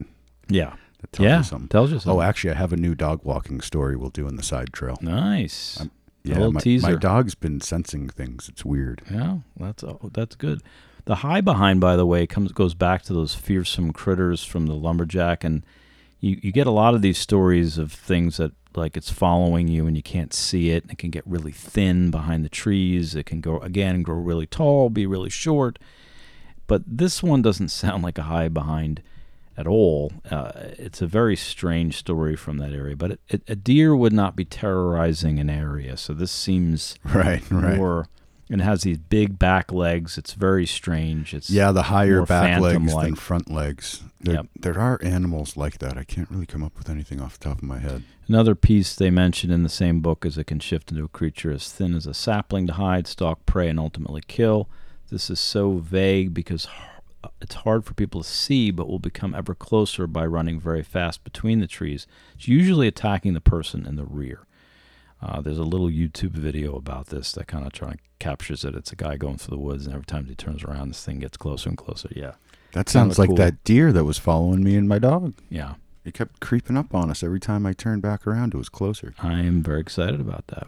[0.48, 0.74] Yeah.
[1.02, 1.38] That tells yeah.
[1.38, 1.68] you something.
[1.70, 2.20] Tells you oh, something.
[2.20, 4.98] Oh, actually, I have a new dog walking story we'll do in the side trail.
[5.02, 5.80] nice.
[5.80, 5.92] I'm-
[6.26, 8.50] A Yeah, little my, my dog's been sensing things.
[8.50, 9.02] It's weird.
[9.10, 10.62] Yeah, that's oh, that's good.
[11.06, 14.76] The high behind, by the way, comes goes back to those fearsome critters from the
[14.76, 15.64] lumberjack, and
[16.20, 19.86] you you get a lot of these stories of things that like it's following you
[19.86, 20.86] and you can't see it.
[20.90, 23.16] It can get really thin behind the trees.
[23.16, 25.78] It can go again grow really tall, be really short.
[26.68, 29.04] But this one doesn't sound like a hide behind
[29.60, 30.14] at all.
[30.32, 32.96] Uh, it's a very strange story from that area.
[32.96, 37.44] But it, it, a deer would not be terrorizing an area, so this seems Right,
[37.52, 38.08] right.
[38.52, 40.18] And it has these big back legs.
[40.18, 41.36] It's very strange.
[41.36, 44.02] It's Yeah, the higher back legs than front legs.
[44.22, 44.48] There, Yep.
[44.60, 45.98] there are animals like that.
[45.98, 48.04] I can't really come up with anything off the top of my head.
[48.28, 51.52] Another piece they mention in the same book is it can shift into a creature
[51.52, 54.68] as thin as a sapling to hide, stalk prey, and ultimately kill.
[55.10, 56.68] This is so vague because
[57.24, 60.84] uh, it's hard for people to see, but will become ever closer by running very
[60.84, 62.08] fast between the trees.
[62.36, 64.42] It's usually attacking the person in the rear.
[65.22, 68.76] Uh, there's a little YouTube video about this that kind of trying captures it.
[68.76, 71.20] It's a guy going through the woods, and every time he turns around, this thing
[71.20, 72.10] gets closer and closer.
[72.16, 72.34] Yeah,
[72.74, 73.36] That sounds like cool.
[73.38, 75.34] that deer that was following me and my dog.
[75.50, 75.76] yeah.
[76.06, 78.54] It kept creeping up on us every time I turned back around.
[78.54, 79.14] It was closer.
[79.22, 80.68] I am very excited about that.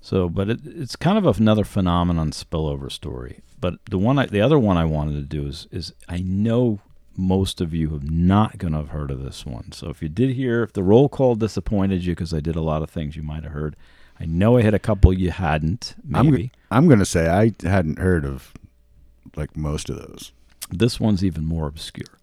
[0.00, 3.40] So, but it, it's kind of another phenomenon spillover story.
[3.58, 6.80] But the one, I, the other one I wanted to do is, is I know
[7.16, 9.72] most of you have not going to have heard of this one.
[9.72, 12.60] So if you did hear, if the roll call disappointed you because I did a
[12.60, 13.76] lot of things you might have heard,
[14.18, 15.94] I know I hit a couple you hadn't.
[16.14, 18.52] I'm Maybe I'm gonna say I hadn't heard of
[19.36, 20.32] like most of those.
[20.70, 22.18] this one's even more obscure.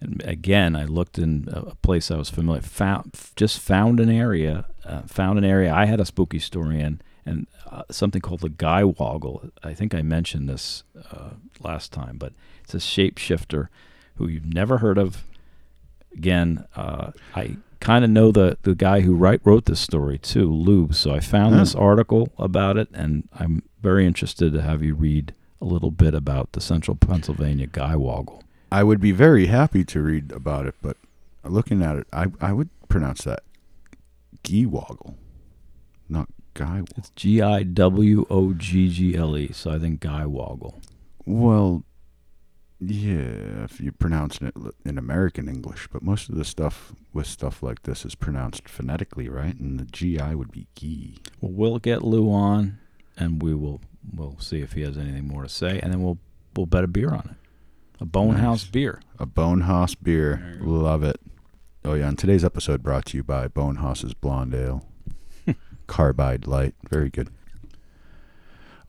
[0.00, 4.10] And again, I looked in a a place I was familiar, found just found an
[4.10, 8.40] area, uh, found an area I had a spooky story in, and uh, something called
[8.40, 9.50] the guy woggle.
[9.62, 11.30] I think I mentioned this uh,
[11.62, 12.32] last time, but
[12.64, 13.68] it's a shapeshifter
[14.20, 15.24] who you've never heard of.
[16.12, 20.52] Again, uh, I kind of know the the guy who write, wrote this story too,
[20.52, 20.92] Lou.
[20.92, 21.58] So I found Oh.
[21.58, 26.14] this article about it, and I'm very interested to have you read a little bit
[26.14, 28.42] about the Central Pennsylvania guy woggle.
[28.72, 30.96] I would be very happy to read about it, but
[31.44, 33.42] looking at it, I I would pronounce that
[34.44, 35.14] Geewoggle,
[36.08, 36.82] not guy.
[36.96, 39.52] It's G I W O G G L E.
[39.52, 40.80] So I think guy woggle.
[41.26, 41.84] Well,
[42.80, 44.54] yeah, if you pronounce it
[44.84, 49.28] in American English, but most of the stuff with stuff like this is pronounced phonetically,
[49.28, 49.54] right?
[49.58, 51.18] And the GI would be gee.
[51.40, 52.78] Well, we'll get Lou on,
[53.16, 53.80] and we will
[54.14, 56.18] we'll see if he has anything more to say, and then we'll
[56.56, 58.70] we'll bet a beer on it, a Bonehouse Nice.
[58.70, 59.02] beer.
[59.18, 60.40] A Bonehouse beer.
[60.42, 60.70] There you go.
[60.70, 61.20] Love it.
[61.84, 62.08] Oh, yeah.
[62.08, 64.86] And today's episode brought to you by Bonehouse's Blonde Ale.
[65.86, 66.74] Carbide Light.
[66.88, 67.28] Very good.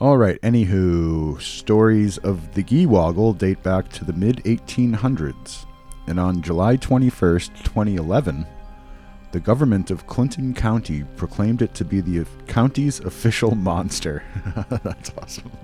[0.01, 0.41] All right.
[0.41, 5.67] Anywho, stories of the Geewoggle date back to the mid 1800s.
[6.07, 8.47] And on July 21st, 2011,
[9.31, 14.23] the government of Clinton County proclaimed it to be the county's official monster.
[14.83, 15.51] That's awesome.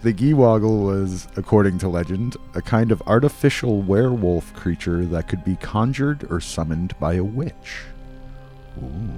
[0.00, 5.56] The Geewoggle was, according to legend, a kind of artificial werewolf creature that could be
[5.56, 7.84] conjured or summoned by a witch.
[8.82, 9.10] Ooh,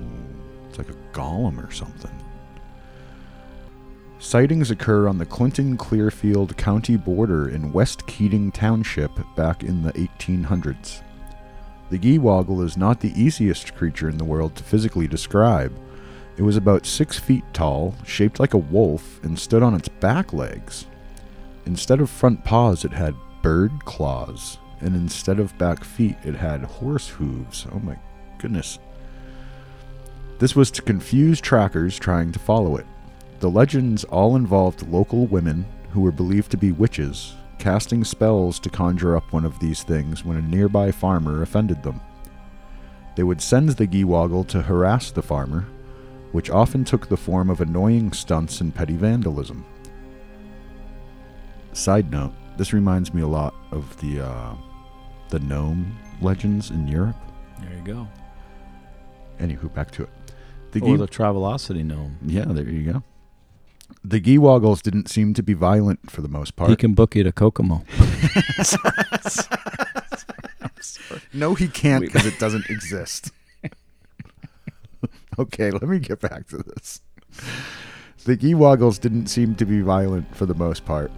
[0.69, 2.13] it's like a golem or something.
[4.19, 9.93] Sightings occur on the Clinton Clearfield County border in West Keating Township back in the
[9.93, 11.03] 1800s.
[11.91, 15.79] The Geewoggle is not the easiest creature in the world to physically describe.
[16.39, 20.33] It was about six feet tall, shaped like a wolf, and stood on its back
[20.33, 20.87] legs.
[21.67, 26.63] Instead of front paws, it had bird claws, and instead of back feet, it had
[26.63, 27.67] horse hooves.
[27.71, 27.99] Oh my
[28.39, 28.79] goodness.
[30.39, 32.87] This was to confuse trackers trying to follow it.
[33.41, 38.71] The legends all involved local women who were believed to be witches, casting spells to
[38.71, 42.01] conjure up one of these things when a nearby farmer offended them.
[43.15, 45.67] They would send the Geewoggle to harass the farmer,
[46.33, 49.65] which often took the form of annoying stunts and petty vandalism.
[51.73, 54.55] Side note: This reminds me a lot of the uh,
[55.29, 57.17] the gnome legends in Europe.
[57.61, 58.09] There you go.
[59.39, 60.11] Anywho, back to it.
[60.73, 62.19] The or Gee- the Travelocity gnome.
[62.25, 63.03] yeah, there you go.
[64.05, 66.71] The Geewoggles didn't seem to be violent for the most part.
[66.71, 67.83] He can book you to Kokomo.
[71.37, 73.31] No, he can't because it doesn't exist.
[75.39, 77.03] okay, let me get back to this.
[78.25, 81.13] The Geewoggles didn't seem to be violent for the most part.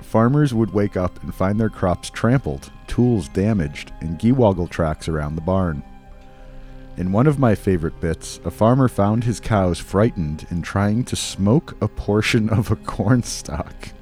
[0.00, 5.34] Farmers would wake up and find their crops trampled, tools damaged, and Geewoggle tracks around
[5.34, 5.82] the barn.
[6.96, 11.16] In one of my favorite bits, a farmer found his cows frightened and trying to
[11.16, 13.74] smoke a portion of a corn stalk.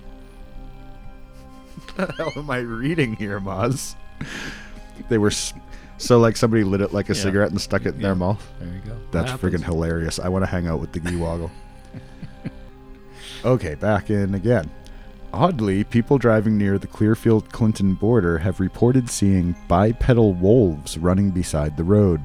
[1.96, 3.94] What the hell am I reading here, Moz?
[5.10, 5.52] They were s-
[5.98, 7.20] so like somebody lit it like a Yeah.
[7.22, 8.08] cigarette and stuck it in Yeah.
[8.08, 8.42] their mouth.
[8.60, 8.96] There you go.
[9.10, 10.18] That's That friggin' hilarious.
[10.18, 11.50] I want to hang out with the Geewoggle.
[13.44, 14.70] okay, back in again.
[15.34, 21.76] Oddly, people driving near the Clearfield Clinton border have reported seeing bipedal wolves running beside
[21.76, 22.20] the road.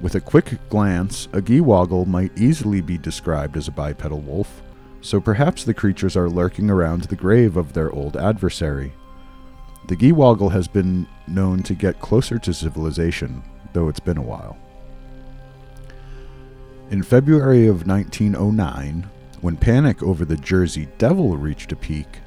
[0.00, 4.62] With a quick glance, a gewoggle might easily be described as a bipedal wolf,
[5.02, 8.94] so perhaps the creatures are lurking around the grave of their old adversary.
[9.88, 13.42] The gewoggle has been known to get closer to civilization,
[13.74, 14.56] though it's been a while.
[16.90, 19.06] In February of 1909,
[19.42, 22.20] when panic over the Jersey Devil reached a peak,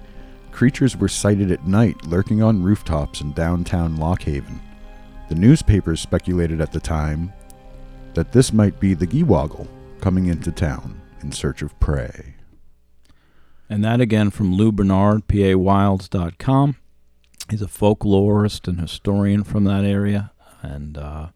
[0.52, 4.62] creatures were sighted at night lurking on rooftops in downtown Lock Haven.
[5.30, 7.34] The newspapers speculated at the time
[8.14, 9.68] that this might be the Gewoggle
[10.02, 12.36] coming into town in search of prey.
[13.70, 16.76] And that again from Lou Bernard, PAWilds.com.
[17.50, 21.28] He's a folklorist and historian from that area, and uh,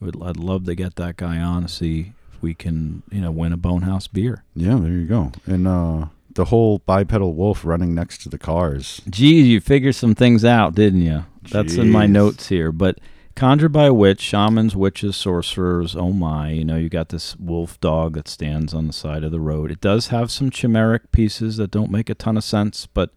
[0.00, 3.30] would, I'd love to get that guy on to see if we can, you know,
[3.30, 4.44] win a Bonehouse beer.
[4.54, 5.32] Yeah, there you go.
[5.46, 9.02] And uh, the whole bipedal wolf running next to the cars.
[9.08, 11.24] Geez, you figured some things out, didn't you?
[11.50, 12.70] That's in my notes here.
[12.70, 12.98] But
[13.38, 15.94] conjured by a witch, shamans, witches, sorcerers.
[15.94, 16.50] Oh my!
[16.50, 19.70] You know, you got this wolf dog that stands on the side of the road.
[19.70, 23.10] It does have some chimeric pieces that don't make a ton of sense, but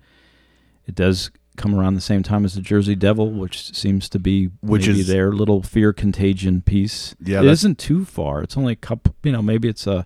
[0.85, 4.51] it does come around the same time as the Jersey Devil, which seems to be
[4.61, 7.15] Which maybe is- their little fear contagion piece.
[7.19, 8.43] Yeah, it isn't too far.
[8.43, 9.15] It's only a couple.
[9.23, 10.05] You know, maybe it's a.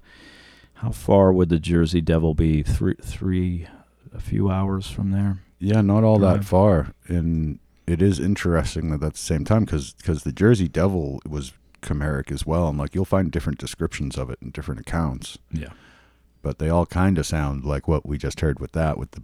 [0.79, 2.61] How far would the Jersey Devil be?
[2.63, 3.67] Three, three,
[4.13, 5.39] a few hours from there.
[5.59, 6.93] Yeah, not all that far.
[7.07, 12.31] And it is interesting that that's the same time because the Jersey Devil was chimeric
[12.31, 12.67] as well.
[12.69, 15.69] And like you'll find different descriptions of it in different accounts, Yeah.
[16.41, 19.21] but they all kind of sound like what we just heard with that, with the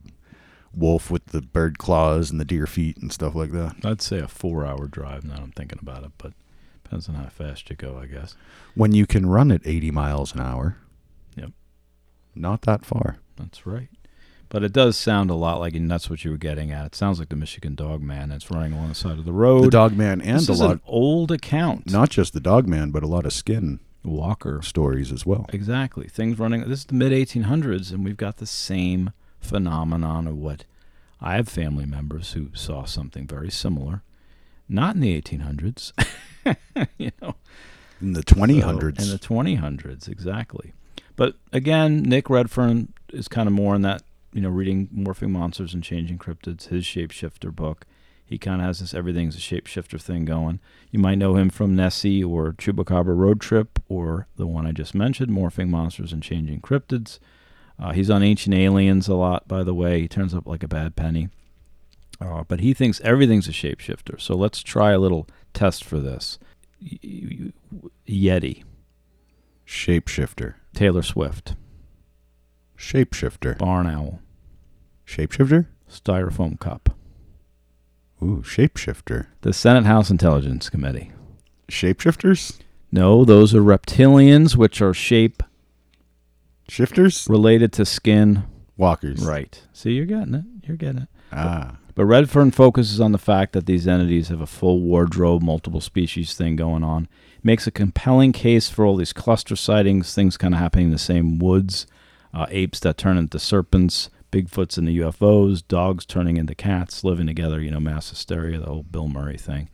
[0.73, 3.75] wolf with the bird claws and the deer feet and stuff like that.
[3.83, 5.23] I'd say a four-hour drive.
[5.25, 6.33] Now I'm thinking about it, but
[6.83, 8.35] depends on how fast you go, I guess.
[8.75, 10.77] When you can run at 80 miles an hour.
[11.35, 11.51] Yep.
[12.35, 13.17] Not that far.
[13.35, 13.89] That's right.
[14.51, 16.85] But it does sound a lot like, and that's what you were getting at.
[16.85, 19.63] It sounds like the Michigan Dog Man that's running along the side of the road.
[19.63, 21.89] The dog man and this a is lot, an old account.
[21.89, 24.61] not just the dog man, but a lot of skin Walker.
[24.61, 25.45] stories as well.
[25.53, 26.07] Exactly.
[26.09, 26.67] Things running.
[26.67, 30.65] This is the mid 1800s, and we've got the same phenomenon of what
[31.21, 34.01] I have family members who saw something very similar.
[34.67, 35.93] Not in the 1800s.
[36.97, 37.35] you know,
[38.01, 38.99] In the So, 2000s.
[39.01, 40.73] in the 2000s, exactly.
[41.15, 44.01] But again, Nick Redfern is kind of more in that,
[44.33, 47.85] you know, reading Morphing Monsters and Changing Cryptids, his shapeshifter book.
[48.25, 50.61] He kind of has this everything's a shapeshifter thing going.
[50.89, 54.95] You might know him from Nessie or Chupacabra Road Trip or the one I just
[54.95, 57.19] mentioned, Morphing Monsters and Changing Cryptids.
[57.77, 60.01] Uh, he's on Ancient Aliens a lot, by the way.
[60.01, 61.29] He turns up like a bad penny.
[62.21, 64.21] Uh, but he thinks everything's a shapeshifter.
[64.21, 66.39] So let's try a little test for this.
[68.07, 68.63] Yeti.
[69.67, 70.53] Shapeshifter.
[70.73, 71.55] Taylor Swift,
[72.81, 73.57] Shapeshifter.
[73.57, 74.19] Barn Owl,
[75.05, 75.67] Shapeshifter?
[75.89, 76.95] Styrofoam Cup,
[78.23, 79.27] Ooh, shapeshifter.
[79.41, 81.11] the Senate House Intelligence Committee.
[81.69, 82.59] Shapeshifters?
[82.91, 85.43] No, those are reptilians, which are shape
[86.67, 87.27] Shifters?
[87.29, 88.43] related to skin.
[88.77, 89.23] Walkers.
[89.23, 89.61] Right.
[89.73, 90.45] See, you're getting it.
[90.63, 91.07] You're getting it.
[91.31, 91.77] Ah.
[91.93, 96.33] But Redfern focuses on the fact that these entities have a full wardrobe, multiple species
[96.33, 97.07] thing going on.
[97.43, 100.97] Makes a compelling case for all these cluster sightings, things kind of happening in the
[100.97, 101.85] same woods,
[102.33, 107.27] uh, apes that turn into serpents, Bigfoots in the UFOs, dogs turning into cats, living
[107.27, 109.69] together, you know, mass hysteria, the whole Bill Murray thing.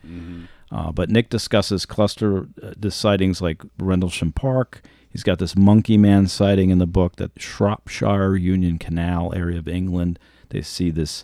[0.71, 4.81] Uh, but Nick discusses cluster uh, sightings like Rendlesham Park.
[5.09, 9.67] He's got this monkey man sighting in the book that Shropshire Union Canal area of
[9.67, 10.19] England.
[10.49, 11.23] They see this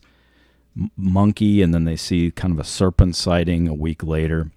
[0.79, 4.51] m- monkey, and then they see kind of a serpent sighting a week later.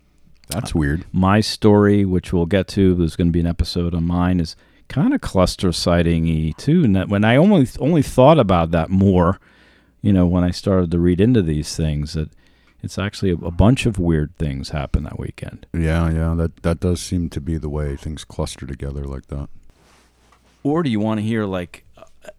[0.48, 1.04] That's weird.
[1.12, 4.54] My story, which we'll get to, there's going to be an episode on mine, is
[4.88, 6.84] kind of cluster sighting y too.
[6.84, 9.38] And that when I only only thought about that more,
[10.02, 12.30] you know, when I started to read into these things, that
[12.82, 15.66] it's actually a, a bunch of weird things happen that weekend.
[15.72, 16.34] Yeah, yeah.
[16.34, 19.48] That that does seem to be the way things cluster together like that.
[20.62, 21.84] Or do you want to hear like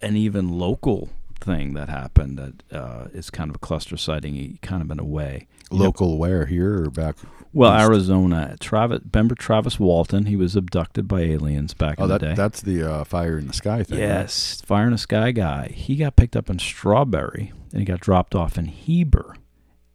[0.02, 4.82] an even local thing that happened that uh, is kind of a cluster sighting, kind
[4.82, 5.48] of in a way?
[5.72, 7.16] You know, Local where here or back?
[7.54, 7.72] Well.
[7.72, 8.56] Arizona.
[8.60, 10.26] Travis, remember Travis Walton?
[10.26, 12.34] He was abducted by aliens back Oh, in that the day.
[12.36, 14.00] that's the uh, fire in the sky thing.
[14.00, 14.08] right?
[14.08, 15.70] yes, Fire in the Sky guy.
[15.70, 19.36] He got picked up in Strawberry and he got dropped off in Heber.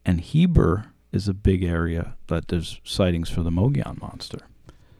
[0.04, 4.40] And Heber is a big area that there's sightings for the Mogollon monster.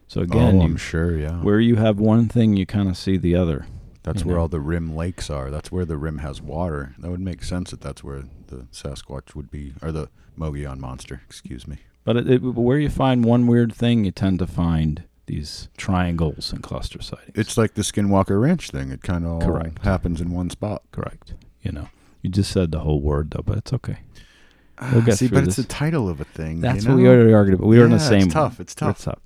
[0.07, 1.19] So again, oh, you, I'm sure.
[1.19, 1.37] Yeah.
[1.43, 3.67] where you have one thing, you kind of see the other.
[4.05, 4.43] That's where know.
[4.43, 5.51] all the rim lakes are.
[5.51, 6.95] That's where the rim has water.
[6.99, 11.23] That would make sense that that's where the Sasquatch would be, or the Mogollon monster.
[11.27, 11.79] Excuse me.
[12.05, 16.53] But it, it, where you find one weird thing, you tend to find these triangles
[16.53, 17.33] and cluster sightings.
[17.37, 18.91] It's like the Skinwalker Ranch thing.
[18.91, 19.85] It kind of all Correct.
[19.85, 20.83] happens in one spot.
[20.91, 21.35] correct.
[21.63, 21.89] You know,
[22.23, 23.99] You just said the whole word though, but it's okay.
[24.81, 25.67] We'll Ah, get See, through but it's this.
[25.67, 26.61] the title of a thing.
[26.61, 27.69] That's you what we already argued about.
[27.69, 28.23] We were in the Yeah, same.
[28.25, 28.59] It's tough.
[28.59, 28.91] It's tough.
[28.97, 29.21] It's tough.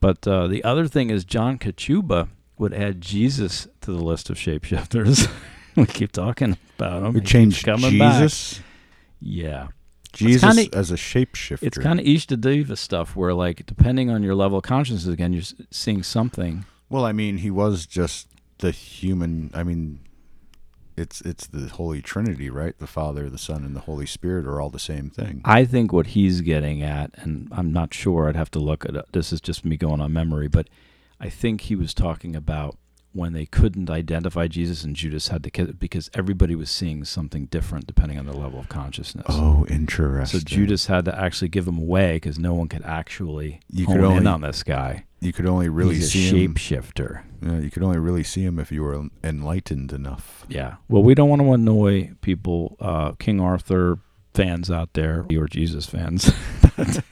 [0.00, 2.28] But uh, the other thing is John Kachuba
[2.58, 5.28] would add Jesus to the list of shapeshifters.
[5.76, 7.12] we keep talking about him.
[7.14, 8.22] We changed coming back.
[8.22, 8.60] Jesus.
[9.20, 9.68] Yeah.
[10.12, 11.62] Jesus kinda- as a shapeshifter.
[11.62, 15.42] It's kind of Ishtadeva stuff where, like, depending on your level of consciousness, again, you're
[15.70, 16.64] seeing something.
[16.88, 19.50] Well, I mean, he was just the human.
[19.54, 20.00] I mean,
[20.96, 22.78] it's it's the Holy Trinity, right?
[22.78, 25.40] The Father, the Son, and the Holy Spirit are all the same thing.
[25.44, 28.96] I think what he's getting at, and I'm not sure, I'd have to look at
[28.96, 29.06] it.
[29.12, 30.68] This is just me going on memory, but
[31.20, 32.76] I think he was talking about
[33.12, 37.46] when they couldn't identify Jesus and Judas had to kill because everybody was seeing something
[37.46, 39.26] different depending on their level of consciousness.
[39.28, 40.40] Oh, interesting.
[40.40, 43.96] So Judas had to actually give him away because no one could actually You hone
[43.96, 45.06] could in only on this guy.
[45.20, 46.54] you could only really He's a see him.
[46.54, 47.22] shapeshifter.
[47.42, 50.44] Yeah, you could only really see him if you were enlightened enough.
[50.48, 50.74] Yeah.
[50.88, 53.98] Well, we don't want to annoy people, uh, King Arthur
[54.34, 56.30] fans out there, or Jesus fans.
[56.76, 57.02] but,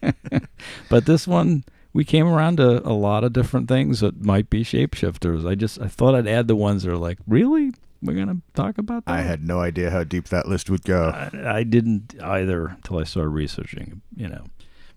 [0.88, 4.64] but this one, we came around to a lot of different things that might be
[4.64, 5.48] shapeshifters.
[5.48, 8.78] I just I thought I'd add the ones that are like, really, we're gonna talk
[8.78, 9.12] about that.
[9.12, 11.10] I had no idea how deep that list would go.
[11.10, 14.02] I, I didn't either until I started researching.
[14.16, 14.44] You know.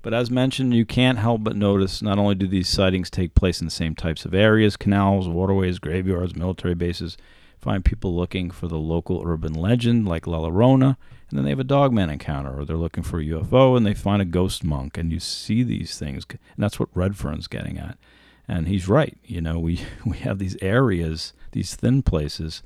[0.02, 3.60] But as mentioned, you can't help but notice not only do these sightings take place
[3.60, 7.18] in the same types of areas canals, waterways, graveyards, military bases
[7.60, 10.98] find people looking for the local urban legend like La Llorona,
[11.30, 13.94] and then they have a dogman encounter, or they're looking for a UFO and they
[13.94, 17.98] find a ghost monk, and you see these things, and that's what Redfern's getting at.
[18.48, 19.18] And he's right.
[19.26, 22.62] You know, we we have these areas, these thin places,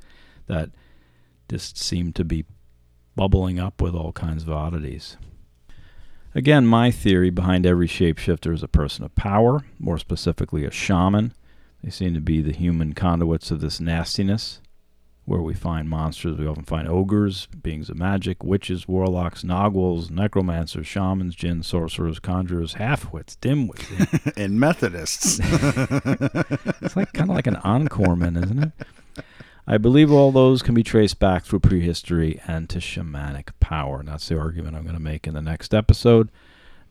[0.48, 0.72] that
[1.50, 2.46] just seem to be
[3.16, 5.18] bubbling up with all kinds of oddities.
[6.36, 11.34] Again, my theory behind every shapeshifter is a person of power, more specifically a shaman.
[11.84, 14.62] They seem to be the human conduits of this nastiness.
[15.30, 20.88] Where we find monsters, we often find ogres, beings of magic, witches, warlocks, naguals, necromancers,
[20.88, 24.34] shamans, jinns, sorcerers, conjurers, halfwits, dimwits.
[24.44, 25.40] and Methodists.
[26.82, 29.24] it's like kind of like an encoreman, isn't it?
[29.68, 34.00] I believe all those can be traced back through prehistory and to shamanic power.
[34.00, 36.32] And that's the argument I'm going to make in the next episode.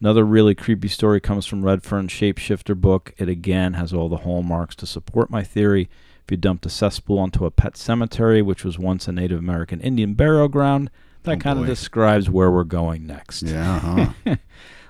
[0.01, 3.15] Another really creepy story comes from Redfern's Shapeshifter book.
[3.19, 5.91] It again has all the hallmarks to support my theory.
[6.29, 9.81] If you dumped a cesspool onto a pet cemetery, which was once a Native American
[9.81, 10.91] Indian burial ground,
[11.23, 13.45] that Oh, kind of describes where we're going next.
[13.45, 14.13] yeah.
[14.27, 14.37] Huh?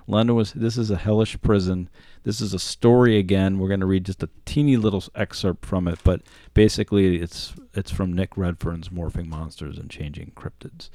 [0.08, 1.88] London was this is a hellish prison.
[2.24, 3.60] This is a story again.
[3.60, 6.22] We're going to read just a teeny little excerpt from it, but
[6.54, 10.90] basically it's it's from Nick Redfern's Morphing Monsters and Changing Cryptids.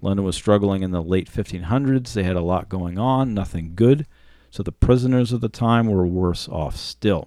[0.00, 2.12] London was struggling in the late 1500s.
[2.12, 4.06] They had a lot going on, nothing good.
[4.50, 7.26] So the prisoners of the time were worse off still.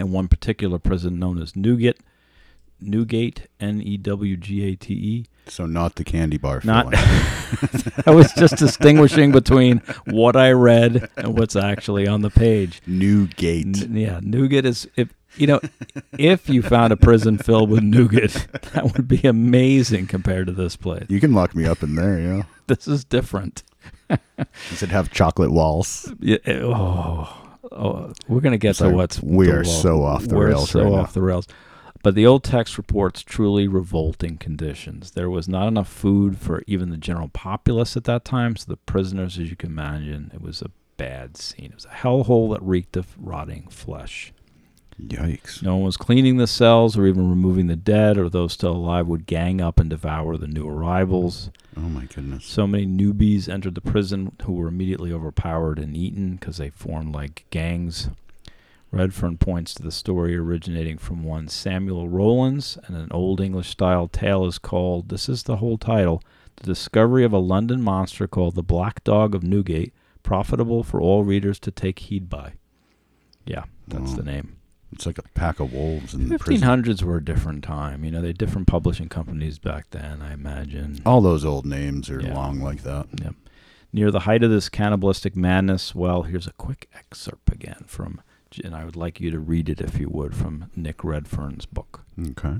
[0.00, 1.98] And one particular prison known as Newgate,
[2.80, 6.86] Newgate, N E W G A T E, so not the candy bar Not-
[8.06, 12.80] I was just distinguishing between what I read and what's actually on the page.
[12.86, 13.82] Newgate.
[13.82, 15.60] N- yeah, nougat is if you know
[16.18, 20.76] if you found a prison filled with nougat, that would be amazing compared to this
[20.76, 21.04] place.
[21.10, 22.42] You can lock me up in there, Yeah.
[22.68, 23.64] This is different.
[24.08, 26.10] Does it have chocolate walls?
[26.20, 30.34] Yeah, oh, oh, we're gonna get It's to what's we are lo- so off the
[30.36, 30.98] we're rails so right now.
[30.98, 31.46] off the rails.
[32.02, 35.10] But the old text reports truly revolting conditions.
[35.10, 38.78] There was not enough food for even the general populace at that time, so the
[38.78, 41.66] prisoners, as you can imagine, it was a bad scene.
[41.66, 44.32] It was a hellhole that reeked of rotting flesh.
[45.08, 45.62] Yikes.
[45.62, 49.06] No one was cleaning the cells or even removing the dead, or those still alive
[49.06, 51.50] would gang up and devour the new arrivals.
[51.76, 52.44] Oh my goodness.
[52.44, 57.14] So many newbies entered the prison who were immediately overpowered and eaten because they formed
[57.14, 58.08] like gangs.
[58.92, 64.08] Redfern points to the story originating from one Samuel Rowlands, and an old English style
[64.08, 66.22] tale is called, this is the whole title,
[66.56, 69.92] The Discovery of a London Monster Called the Black Dog of Newgate,
[70.24, 72.54] profitable for all readers to take heed by.
[73.46, 74.16] Yeah, that's Wow.
[74.16, 74.56] the name.
[74.92, 76.66] It's like a pack of wolves in the prison.
[76.66, 78.04] 1500s were a different time.
[78.04, 80.98] You know, they had different publishing companies back then, I imagine.
[81.06, 82.34] All those old names are Yeah.
[82.34, 83.06] long like that.
[83.22, 83.34] Yep.
[83.92, 88.20] Near the height of this cannibalistic madness, well, here's a quick excerpt again from,
[88.64, 92.04] and I would like you to read it if you would, from Nick Redfern's book.
[92.18, 92.56] Okay.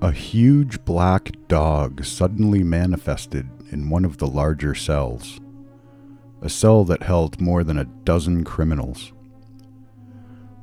[0.00, 5.40] A huge black dog suddenly manifested in one of the larger cells,
[6.40, 9.12] a cell that held more than a dozen criminals.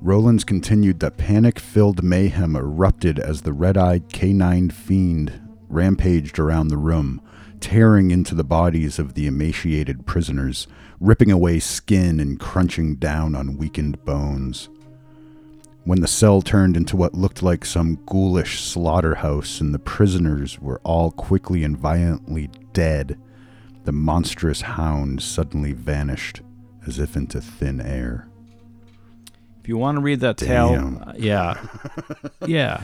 [0.05, 6.67] Rowlands continued that panic filled mayhem erupted as the red eyed canine fiend rampaged around
[6.67, 7.19] the room,
[7.59, 10.67] tearing into the bodies of the emaciated prisoners,
[10.99, 14.69] ripping away skin and crunching down on weakened bones.
[15.85, 20.79] when the cell turned into what looked like some ghoulish slaughterhouse and the prisoners were
[20.83, 23.17] all quickly and violently dead,
[23.85, 26.41] the monstrous hound suddenly vanished
[26.85, 28.27] as if into thin air.
[29.65, 31.03] If you want to read that tale, Damn.
[31.03, 31.59] uh, yeah,
[32.45, 32.83] yeah.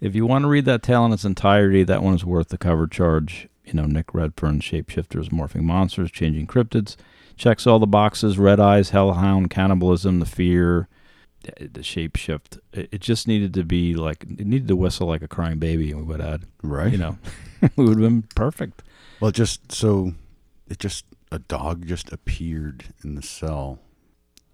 [0.00, 2.56] If you want to read that tale in its entirety, that one is worth the
[2.56, 3.48] cover charge.
[3.64, 6.94] You know, Nick Redfern, shapeshifters, morphing monsters, changing cryptids,
[7.36, 10.86] checks all the boxes: red eyes, hellhound, cannibalism, the fear,
[11.42, 12.60] the shapeshift.
[12.72, 15.90] It, it just needed to be like it needed to whistle like a crying baby,
[15.90, 16.92] and we would add, Right?
[16.92, 17.18] you know,
[17.74, 18.84] we would have been perfect.
[19.18, 20.12] Well, just so
[20.68, 23.80] it just a dog just appeared in the cell.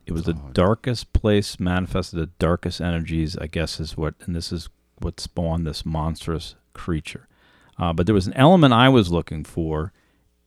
[0.06, 4.52] It was the darkest place, manifested the darkest energies, I guess, is what, and this
[4.52, 4.68] is
[4.98, 7.26] what spawned this monstrous creature.
[7.78, 9.92] Uh, but there was an element I was looking for,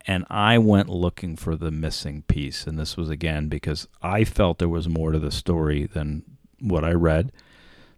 [0.06, 2.68] and I went looking for the missing piece.
[2.68, 6.24] And this was again because I felt there was more to the story than
[6.60, 7.32] what I read.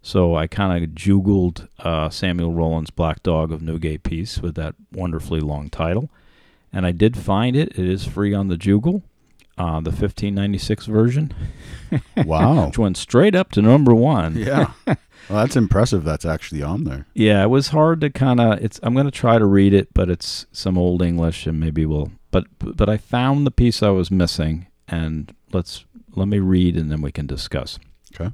[0.02, 4.76] So I kind of juggled uh, Samuel Rowland's Black Dog of Newgate piece with that
[4.91, 6.10] wonderfully long title.
[6.72, 7.69] And I did find it.
[7.77, 9.03] It is free on the Jugal,
[9.60, 11.34] uh, the 1596 version
[12.26, 12.68] Wow.
[12.68, 14.36] which went straight up to number one.
[14.36, 14.72] yeah.
[14.88, 14.98] Well,
[15.44, 16.03] that's impressive.
[16.03, 17.06] That's actually on there.
[17.14, 18.64] Yeah, it was hard to kind of.
[18.64, 18.80] It's.
[18.81, 22.11] I'm going to try to read it, but it's some old English, and maybe we'll.
[22.31, 26.90] But but I found the piece I was missing, and let's let me read, and
[26.91, 27.77] then we can discuss.
[28.15, 28.31] Okay.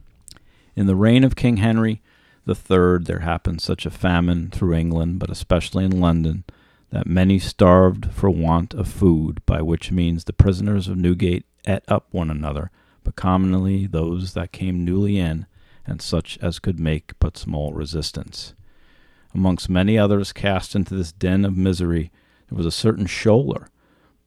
[0.77, 2.02] In the reign of King Henry
[2.45, 6.45] the Third, there happened such a famine through England, but especially in London,
[6.95, 11.84] that many starved for want of food, by which means the prisoners of Newgate ate
[11.89, 12.72] up one another,
[13.03, 15.45] but commonly those that came newly in,
[15.85, 18.53] and such as could make but small resistance.
[19.34, 22.13] Amongst many others cast into this den of misery,
[22.47, 23.67] there was a certain Scholler,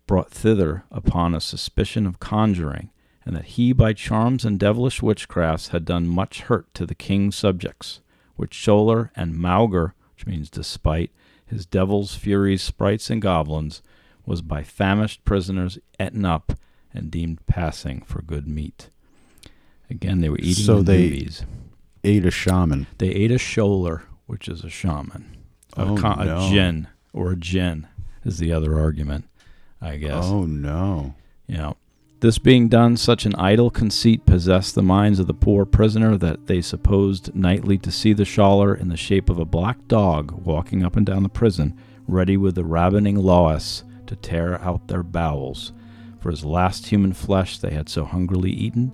[0.06, 2.90] brought thither upon a suspicion of conjuring,
[3.24, 7.34] and that he by charms and devilish witchcrafts had done much hurt to the king's
[7.34, 8.02] subjects,
[8.36, 11.10] which Scholler and Mauger, which means despite,
[11.48, 13.82] his devils, furies, sprites, and goblins,
[14.26, 16.52] was by famished prisoners eaten up
[16.92, 18.90] and deemed passing for good meat.
[19.90, 21.44] Again, they were eating So the they- newbies.
[22.04, 22.86] Ate a shaman.
[22.98, 25.36] They ate a scholler, which is a shaman.
[25.76, 26.46] A, Oh, con- no.
[26.46, 27.88] a jinn or a jinn
[28.24, 29.24] is the other argument,
[29.80, 30.24] I guess.
[30.24, 31.14] Oh no.
[31.48, 31.76] You know,
[32.20, 36.46] this being done, such an idle conceit possessed the minds of the poor prisoner that
[36.46, 40.82] they supposed nightly to see the scholler in the shape of a black dog walking
[40.82, 41.78] up and down the prison,
[42.08, 45.72] ready with the ravening loess to tear out their bowels.
[46.18, 48.92] For his last human flesh they had so hungrily eaten,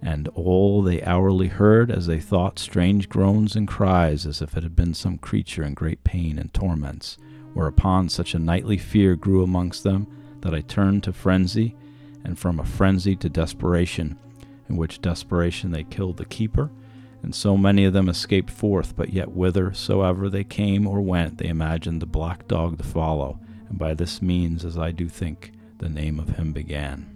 [0.00, 4.62] and all they hourly heard as they thought strange groans and cries as if it
[4.62, 7.18] had been some creature in great pain and torments.
[7.52, 10.06] Whereupon such a nightly fear grew amongst them
[10.40, 11.76] that I turned to frenzy,
[12.24, 14.18] and from a frenzy to desperation,
[14.68, 16.70] in which desperation they killed the keeper,
[17.22, 21.48] and so many of them escaped forth, but yet whithersoever they came or went, they
[21.48, 23.38] imagined the black dog to follow,
[23.68, 27.10] and by this means, as I do think, the name of him began.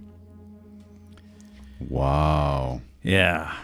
[1.81, 2.81] Wow.
[3.03, 3.55] Yeah.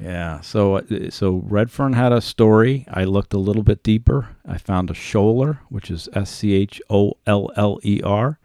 [0.00, 0.40] Yeah.
[0.40, 2.86] So uh, so Redfern had a story.
[2.88, 4.28] I looked a little bit deeper.
[4.46, 8.38] I found a Scholler, which is S C H O L L E R,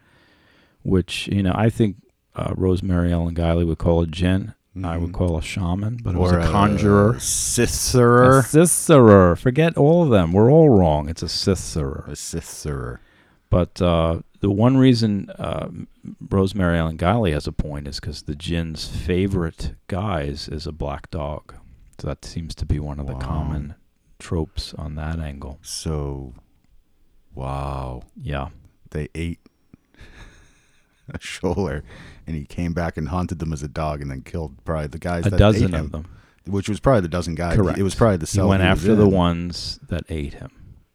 [0.82, 1.96] which, you know, I think
[2.36, 4.54] uh, Rosemary Ellen Guiley would call a djinn.
[4.84, 5.14] I would Mhm.
[5.14, 7.12] call a shaman, but it or was a conjurer.
[7.12, 8.40] A Cicerer.
[8.40, 9.34] A Cicerer.
[9.38, 10.32] Forget all of them.
[10.32, 11.08] We're all wrong.
[11.08, 12.04] It's a Cicerer.
[12.06, 12.98] A Cicerer.
[13.48, 15.68] But uh, the one reason uh,
[16.28, 21.10] Rosemary Ellen Guiley has a point is because the jinn's favorite guise is a black
[21.10, 21.54] dog.
[21.98, 23.76] So that seems to be one of the common
[24.18, 25.58] tropes on that angle.
[25.62, 26.34] So,
[27.34, 28.02] wow.
[28.20, 28.48] Yeah.
[28.90, 29.40] They ate
[31.08, 31.82] a shoulder,
[32.26, 34.98] and he came back and haunted them as a dog, and then killed probably the
[34.98, 36.06] guys A that dozen ate him, of them.
[36.46, 37.56] which was probably the dozen guys.
[37.56, 37.78] Correct.
[37.78, 40.50] It was probably the He went he after the ones that ate him.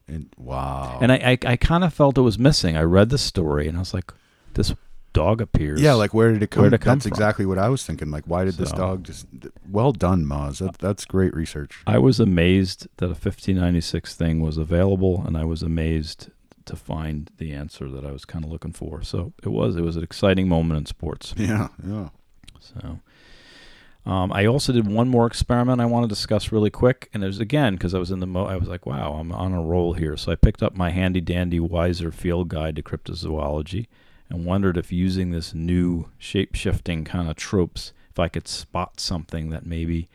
[0.08, 1.00] And wow.
[1.02, 2.76] And I, I, I kind of felt it was missing.
[2.76, 4.12] I read the story and I was like,
[4.56, 4.74] this
[5.14, 5.80] dog appears.
[5.82, 6.64] yeah, like where did it come?
[6.64, 7.14] Where'd it come that's from?
[7.14, 8.12] exactly what I was thinking.
[8.12, 9.26] Like, why did this dog just?
[9.70, 10.60] Well done, Moz.
[10.60, 11.82] That, that's great research.
[11.88, 16.30] I was amazed that a 1596 thing was available, and I was amazed
[16.66, 19.02] to find the answer that I was kind of looking for.
[19.04, 21.34] So it was it was an exciting moment in sports.
[21.38, 22.10] Yeah, yeah.
[22.60, 23.00] So
[24.06, 27.28] um, I also did one more experiment I want to discuss really quick, and it
[27.28, 28.46] was again because I was in the mo.
[28.46, 30.18] I was like, wow, I'm on a roll here.
[30.18, 33.88] So I picked up my handy dandy Weiser Field Guide to Cryptozoology
[34.30, 39.00] and wondered if using this new shape shifting kind of tropes, if I could spot
[39.00, 40.10] something that maybe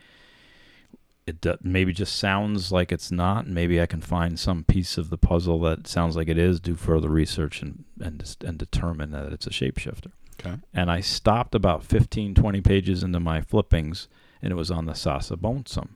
[1.27, 3.45] it maybe just sounds like it's not.
[3.45, 6.59] and Maybe I can find some piece of the puzzle that sounds like it is.
[6.59, 10.57] Do further research and and and determine that it's a shapeshifter Okay.
[10.73, 14.07] and I stopped about 15, 20 pages into my flippings,
[14.41, 15.89] and it was on the Sasabonsum.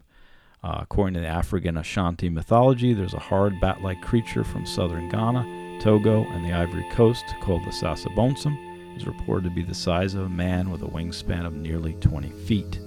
[0.64, 5.10] Uh, according to the African Ashanti mythology, there's a hard bat like creature from southern
[5.10, 8.56] Ghana, Togo, and the Ivory Coast called the Sasabonsum.
[8.94, 11.94] It is reported to be the size of a man with a wingspan of nearly
[11.94, 12.80] 20 feet.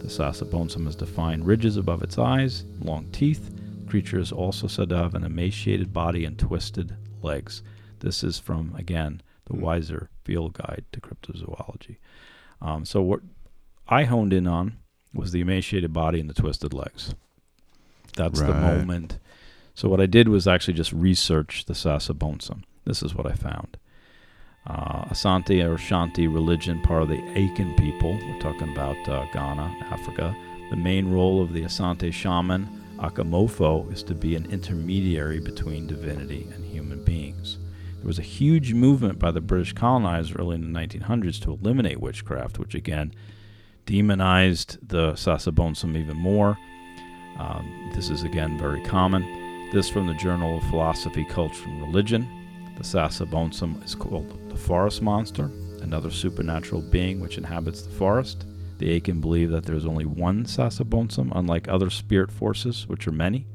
[0.00, 3.50] The Sasabonsum has defined ridges above its eyes, long teeth.
[3.84, 7.62] The creature is also said to have an emaciated body and twisted legs.
[8.00, 9.64] This is from, again, the Hmm.
[9.64, 11.96] Weiser Field Guide to Cryptozoology.
[12.62, 13.20] Um, so, what
[13.88, 14.78] I honed in on
[15.14, 17.14] was the emaciated body and the twisted legs.
[18.16, 19.18] That's the moment.
[19.74, 22.62] So, what I did was actually just research the Sasabonsum.
[22.84, 23.76] This is what I found.
[24.70, 28.12] Uh, Asante or Shanti religion, part of the Akan people.
[28.12, 30.36] We're talking about uh, Ghana, Africa.
[30.70, 32.68] The main role of the Asante shaman,
[32.98, 37.58] Akamofo, is to be an intermediary between divinity and human beings.
[37.96, 42.00] There was a huge movement by the British colonizer early in the 1900s to eliminate
[42.00, 43.12] witchcraft, which again
[43.86, 46.56] demonized the Sasabonsum even more.
[47.40, 49.22] Um, this is again very common.
[49.72, 52.39] This from the Journal of Philosophy, Culture, and Religion.
[52.80, 55.50] The Sasabonsum is called the forest monster,
[55.82, 58.46] another supernatural being which inhabits the forest.
[58.78, 63.12] The Akan believe that there is only one Sasabonsum, unlike other spirit forces, which are
[63.12, 63.46] many.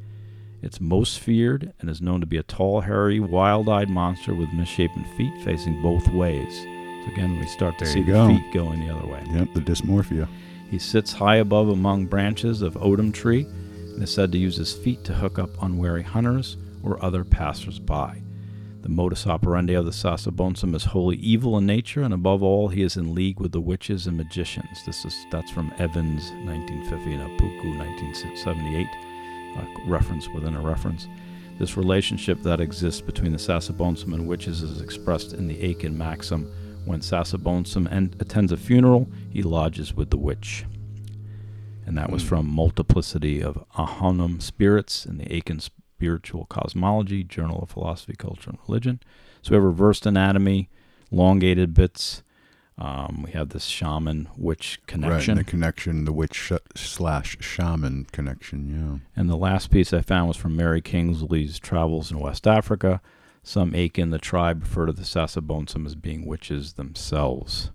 [0.61, 4.53] It's most feared and is known to be a tall, hairy, wild eyed monster with
[4.53, 6.55] misshapen feet facing both ways.
[6.61, 8.27] So, again, we start to There see the go.
[8.27, 9.23] feet going the other way.
[9.31, 10.27] Yep, the dysmorphia.
[10.69, 14.71] He sits high above among branches of odum tree and is said to use his
[14.71, 18.21] feet to hook up unwary hunters or other passers-by.
[18.85, 22.83] The modus operandi of the Sasabonsum is wholly evil in nature, and above all, he
[22.83, 24.85] is in league with the witches and magicians.
[24.85, 28.87] This is that's from Evans, 1950, and Opoku, 1978,
[29.57, 31.07] a reference within a reference.
[31.57, 36.45] This relationship that exists between the Sasabonsum and witches is expressed in the Akan maxim
[36.85, 40.63] when Sasabonsum en- attends a funeral, he lodges with the witch.
[41.87, 42.27] And that was Hmm.
[42.29, 45.59] from Multiplicity of Ahonum Spirits in the Akan
[45.97, 48.99] Spiritual Cosmology, Journal of Philosophy, Culture, and Religion.
[49.41, 50.69] So we have reversed anatomy,
[51.09, 52.21] elongated bits.
[52.77, 55.37] Um, we have this shaman witch connection.
[55.37, 59.21] and the connection, the witch sh- slash shaman connection, yeah.
[59.21, 62.99] And the last piece I found was from Mary Kingsley's Travels in West Africa.
[63.41, 67.71] Some Akan, the tribe, refer to the Sasabonsum as being witches themselves.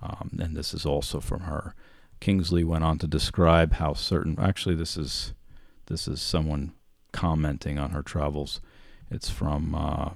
[0.00, 1.74] Um, and this is also from her.
[2.20, 4.38] Kingsley went on to describe how certain.
[4.40, 5.34] Actually, this is
[5.86, 6.72] this is someone
[7.12, 8.60] commenting on her travels.
[9.10, 10.10] It's from uh,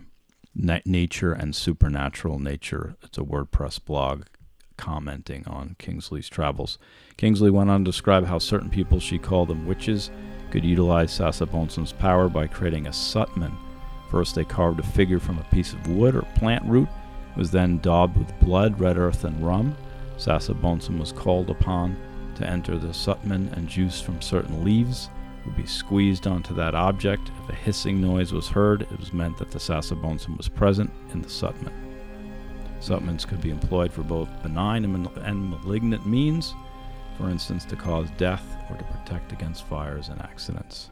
[0.54, 2.96] Na- Nature and Supernatural Nature.
[3.02, 4.24] It's a WordPress blog
[4.76, 6.78] commenting on Kingsley's travels.
[7.16, 10.10] Kingsley went on to describe how certain people, she called them witches,
[10.50, 13.56] could utilize Sasabonsum's power by creating a sutman.
[14.10, 16.88] First, they carved a figure from a piece of wood or plant root.
[17.30, 19.76] It was then daubed with blood, red earth, and rum.
[20.16, 21.96] Sasabonsum was called upon
[22.34, 25.10] to enter the sutman, and juice from certain leaves
[25.50, 27.30] would be squeezed onto that object.
[27.42, 31.22] If a hissing noise was heard, it was meant that the Sasabonsum was present in
[31.22, 31.72] the sutman.
[32.80, 36.54] Sutmans could be employed for both benign and, mal- and malignant means,
[37.18, 40.90] for instance, to cause death or to protect against fires and accidents.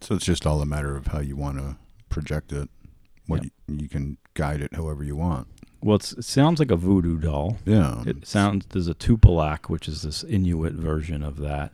[0.00, 1.76] So it's just all a matter of how you want to
[2.10, 2.68] project it.
[3.26, 3.52] What Yep.
[3.68, 5.48] you, you can guide it however you want.
[5.82, 7.56] Well, it's, it sounds like a voodoo doll.
[7.64, 8.02] Yeah.
[8.06, 11.72] It sounds there's a Tupilaq, which is this Inuit version of that,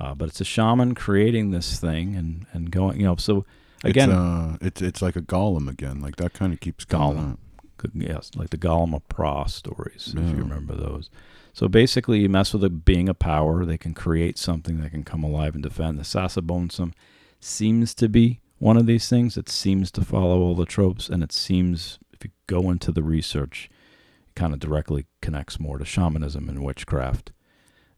[0.00, 3.16] uh, but it's a shaman creating this thing and and going, you know.
[3.16, 3.44] So
[3.84, 6.00] again, it's, uh, it's it's like a golem again.
[6.00, 7.16] Like that kind of keeps going.
[7.16, 7.36] Golem.
[7.94, 11.08] Yes, like the Golem of Pra stories, if you remember those.
[11.54, 15.02] So basically, you mess with a being of power, they can create something that can
[15.02, 15.98] come alive and defend.
[15.98, 16.92] The Sasabonsum
[17.40, 19.38] seems to be one of these things.
[19.38, 23.02] It seems to follow all the tropes, and it seems, if you go into the
[23.02, 23.70] research,
[24.28, 27.32] it kind of directly connects more to shamanism and witchcraft.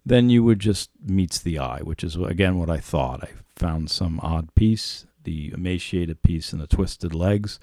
[0.05, 3.23] Then you would just meets the eye, which is again what I thought.
[3.24, 7.61] I found some odd piece, the emaciated piece and the twisted legs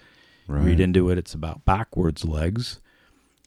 [0.47, 0.63] Right.
[0.65, 2.79] read into it, it's about backwards legs,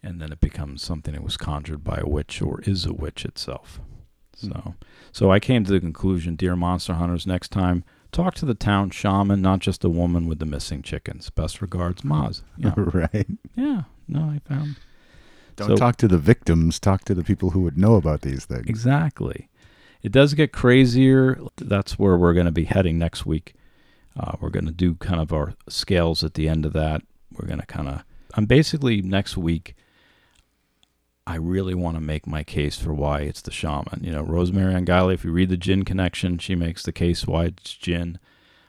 [0.04, 3.24] and then it becomes something that was conjured by a witch or is a witch
[3.24, 3.80] itself.
[4.40, 4.46] Hmm.
[4.52, 4.74] So,
[5.10, 7.82] so I came to the conclusion, dear monster hunters, next time
[8.12, 11.28] talk to the town shaman, not just a woman with the missing chickens.
[11.30, 12.42] Best regards, Moz.
[12.56, 13.26] Yeah, right.
[13.56, 13.82] yeah.
[14.06, 14.76] No, I found
[15.56, 16.78] Don't So- talk to the victims.
[16.80, 18.66] Talk to the people who would know about these things.
[18.66, 19.48] exactly.
[20.02, 21.38] It does get crazier.
[21.56, 23.54] That's where we're going to be heading next week.
[24.18, 27.02] Uh, we're going to do kind of our scales at the end of that.
[27.32, 28.02] We're going to kind of.
[28.34, 29.74] I'm basically next week.
[31.24, 34.00] I really want to make my case for why it's the shaman.
[34.02, 37.26] You know, Rosemary Ellen Guiley, if you read the Djinn Connection, she makes the case
[37.26, 38.18] why it's jinn.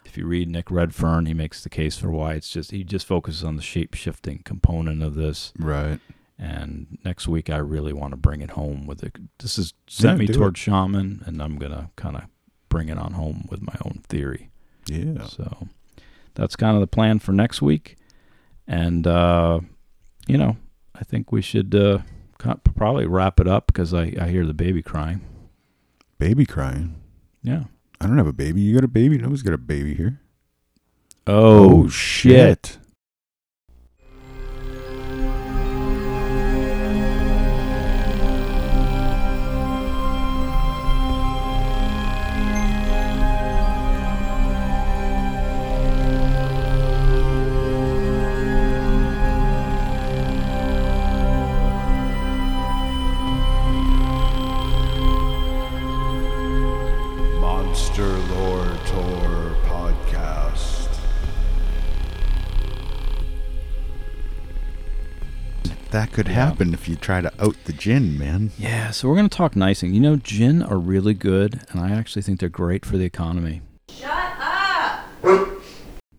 [0.06, 3.08] If you read Nick Redfern, he makes the case for why it's just he just
[3.08, 5.52] focuses on the shape shifting component of this.
[5.58, 6.00] Right.
[6.38, 9.16] And next week, I really want to bring it home with it.
[9.40, 12.24] This is sent Yeah, me toward shaman, and I'm gonna kind of
[12.70, 14.50] bring it on home with my own theory.
[14.88, 15.26] Yeah.
[15.26, 15.68] So
[16.34, 17.98] that's kind of the plan for next week.
[18.68, 19.60] And, uh,
[20.28, 20.58] you know,
[20.96, 22.00] I think we should uh,
[22.76, 25.22] probably wrap it up because I, I hear the baby crying.
[26.18, 26.96] Baby crying.
[27.42, 27.66] Yeah.
[28.02, 28.62] I don't have a baby.
[28.62, 29.18] You got a baby?
[29.18, 30.20] Nobody's got a baby here.
[31.28, 32.34] Oh, shit.
[32.34, 32.83] Monster
[65.94, 66.34] that could yeah.
[66.34, 68.52] happen if you try to out the gin, man.
[68.58, 69.94] Yeah, so we're going to talk nicing.
[69.94, 73.62] You know, gin are really good, and I actually think they're great for the economy.
[73.90, 75.53] Shut up!